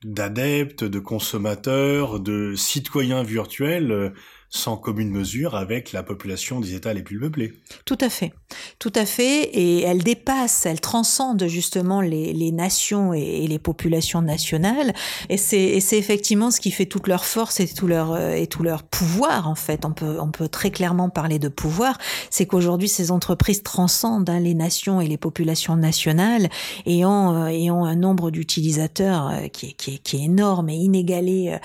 d'adeptes, 0.04 0.84
de 0.84 0.98
consommateurs, 0.98 2.20
de 2.20 2.54
citoyens 2.54 3.22
virtuels 3.22 3.90
euh, 3.90 4.10
sans 4.50 4.78
commune 4.78 5.10
mesure 5.10 5.56
avec 5.56 5.92
la 5.92 6.02
population 6.02 6.60
des 6.60 6.74
États 6.74 6.94
les 6.94 7.02
plus 7.02 7.20
peuplés. 7.20 7.52
Tout 7.84 7.98
à 8.00 8.08
fait, 8.08 8.32
tout 8.78 8.92
à 8.94 9.04
fait, 9.04 9.42
et 9.42 9.82
elle 9.82 10.02
dépasse, 10.02 10.64
elle 10.64 10.80
transcende 10.80 11.46
justement 11.48 12.00
les, 12.00 12.32
les 12.32 12.50
nations 12.50 13.12
et, 13.12 13.46
les 13.46 13.58
populations 13.58 14.22
nationales, 14.22 14.94
et 15.28 15.36
c'est 15.36 15.76
effectivement 15.92 16.50
ce 16.50 16.60
qui 16.60 16.70
fait 16.70 16.86
toute 16.86 17.08
leur 17.08 17.24
force 17.24 17.60
et 17.60 17.68
tout 17.68 17.86
leur 17.86 18.12
euh, 18.12 18.32
et 18.32 18.46
tout 18.46 18.62
leur 18.62 18.82
pouvoir 18.82 19.48
en 19.48 19.54
fait. 19.54 19.84
On 19.84 19.92
peut 19.92 20.16
on 20.20 20.30
peut 20.30 20.48
très 20.48 20.70
clairement 20.70 21.10
parler 21.10 21.38
de 21.38 21.48
pouvoir, 21.48 21.98
c'est 22.30 22.46
qu'aujourd'hui 22.46 22.88
ces 22.88 23.10
entreprises 23.10 23.62
transcendent 23.62 24.30
hein, 24.30 24.40
les 24.40 24.54
nations 24.54 25.00
et 25.00 25.06
les 25.06 25.16
populations 25.18 25.76
nationales 25.76 26.48
et 26.86 27.04
ont 27.04 27.34
euh, 27.34 27.84
un 27.84 27.96
nombre 27.96 28.30
d'utilisateurs 28.30 29.28
euh, 29.28 29.48
qui 29.48 29.66
est, 29.66 29.72
qui, 29.72 29.94
est, 29.94 29.98
qui 29.98 30.16
est 30.16 30.24
énorme 30.24 30.70
et 30.70 30.74
inégalé 30.74 31.58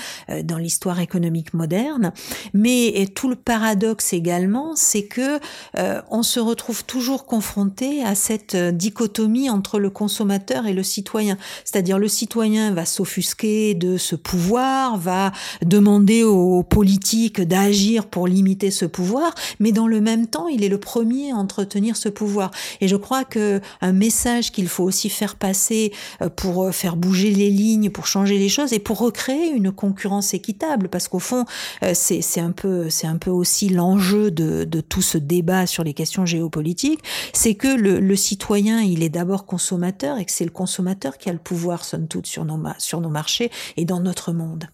dans 0.44 0.58
l'histoire 0.58 1.00
économique 1.00 1.54
moderne, 1.54 2.14
mais 2.54 2.73
et, 2.74 3.08
tout 3.08 3.30
le 3.30 3.36
paradoxe 3.36 4.14
également, 4.14 4.74
c'est 4.76 5.04
que 5.04 5.40
euh, 5.78 6.02
on 6.10 6.24
se 6.24 6.40
retrouve 6.40 6.84
toujours 6.86 7.26
confronté 7.26 8.04
à 8.04 8.16
cette 8.16 8.56
euh, 8.56 8.72
dichotomie 8.72 9.50
entre 9.50 9.80
le 9.80 9.90
consommateur 9.90 10.66
et 10.66 10.74
le 10.74 10.84
citoyen. 10.84 11.38
C'est-à-dire 11.64 12.00
le 12.00 12.08
citoyen 12.08 12.74
va 12.74 12.86
s'offusquer 12.86 13.74
de 13.76 13.98
ce 13.98 14.16
pouvoir, 14.16 14.98
va 14.98 15.32
demander 15.64 16.24
aux 16.24 16.64
politiques 16.64 17.42
d'agir 17.42 18.06
pour 18.06 18.28
limiter 18.28 18.72
ce 18.72 18.86
pouvoir, 18.86 19.34
mais 19.60 19.72
dans 19.72 19.88
le 19.88 20.02
même 20.02 20.28
temps, 20.28 20.48
il 20.48 20.64
est 20.64 20.70
le 20.70 20.80
premier 20.80 21.32
à 21.32 21.36
entretenir 21.36 21.96
ce 21.96 22.10
pouvoir. 22.10 22.52
Et 22.82 22.88
je 22.88 22.96
crois 22.96 23.24
que 23.24 23.62
un 23.82 23.94
message 23.94 24.52
qu'il 24.52 24.68
faut 24.68 24.84
aussi 24.84 25.10
faire 25.10 25.36
passer 25.36 25.92
euh, 26.22 26.30
pour 26.30 26.74
faire 26.74 26.96
bouger 26.96 27.32
les 27.32 27.50
lignes, 27.50 27.90
pour 27.90 28.08
changer 28.08 28.38
les 28.38 28.50
choses 28.50 28.74
et 28.74 28.80
pour 28.80 29.00
recréer 29.00 29.50
une 29.50 29.72
concurrence 29.72 30.34
équitable, 30.34 30.90
parce 30.90 31.08
qu'au 31.08 31.20
fond, 31.20 31.46
c'est 31.94 32.40
un 32.40 32.52
peu 32.52 32.63
c'est 32.90 33.08
un 33.08 33.18
peu 33.18 33.30
aussi 33.30 33.70
l'enjeu 33.70 34.32
de, 34.32 34.82
tout 34.82 35.02
ce 35.02 35.18
débat 35.18 35.66
sur 35.66 35.84
les 35.84 35.94
questions 35.94 36.26
géopolitiques, 36.26 37.02
c'est 37.34 37.56
que 37.56 37.68
le, 37.68 38.16
citoyen, 38.16 38.82
il 38.82 39.04
est 39.04 39.10
d'abord 39.10 39.46
consommateur 39.46 40.18
et 40.18 40.26
que 40.26 40.32
c'est 40.32 40.46
le 40.46 40.52
consommateur 40.52 41.18
qui 41.18 41.30
a 41.30 41.34
le 41.34 41.40
pouvoir, 41.40 41.86
somme 41.86 42.08
toute, 42.08 42.28
sur 42.28 42.46
nos, 42.46 42.60
sur 42.78 43.02
nos 43.02 43.10
marchés 43.10 43.52
et 43.78 43.86
dans 43.86 44.00
notre 44.00 44.34
monde. 44.34 44.68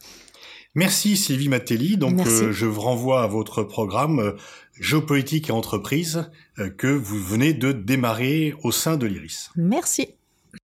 Merci 0.76 1.18
Sylvie 1.18 1.50
Matelli. 1.50 1.98
Donc 1.98 2.20
euh, 2.20 2.52
je 2.52 2.66
vous 2.66 2.82
renvoie 2.82 3.24
à 3.24 3.28
votre 3.28 3.64
programme 3.64 4.20
euh, 4.20 4.32
Géopolitique 4.80 5.50
et 5.50 5.52
entreprise 5.52 6.32
euh, 6.60 6.70
que 6.70 6.88
vous 6.88 7.20
venez 7.22 7.54
de 7.54 7.72
démarrer 7.72 8.54
au 8.64 8.72
sein 8.72 8.96
de 8.96 9.06
l'IRIS. 9.06 9.50
Merci. 9.56 10.16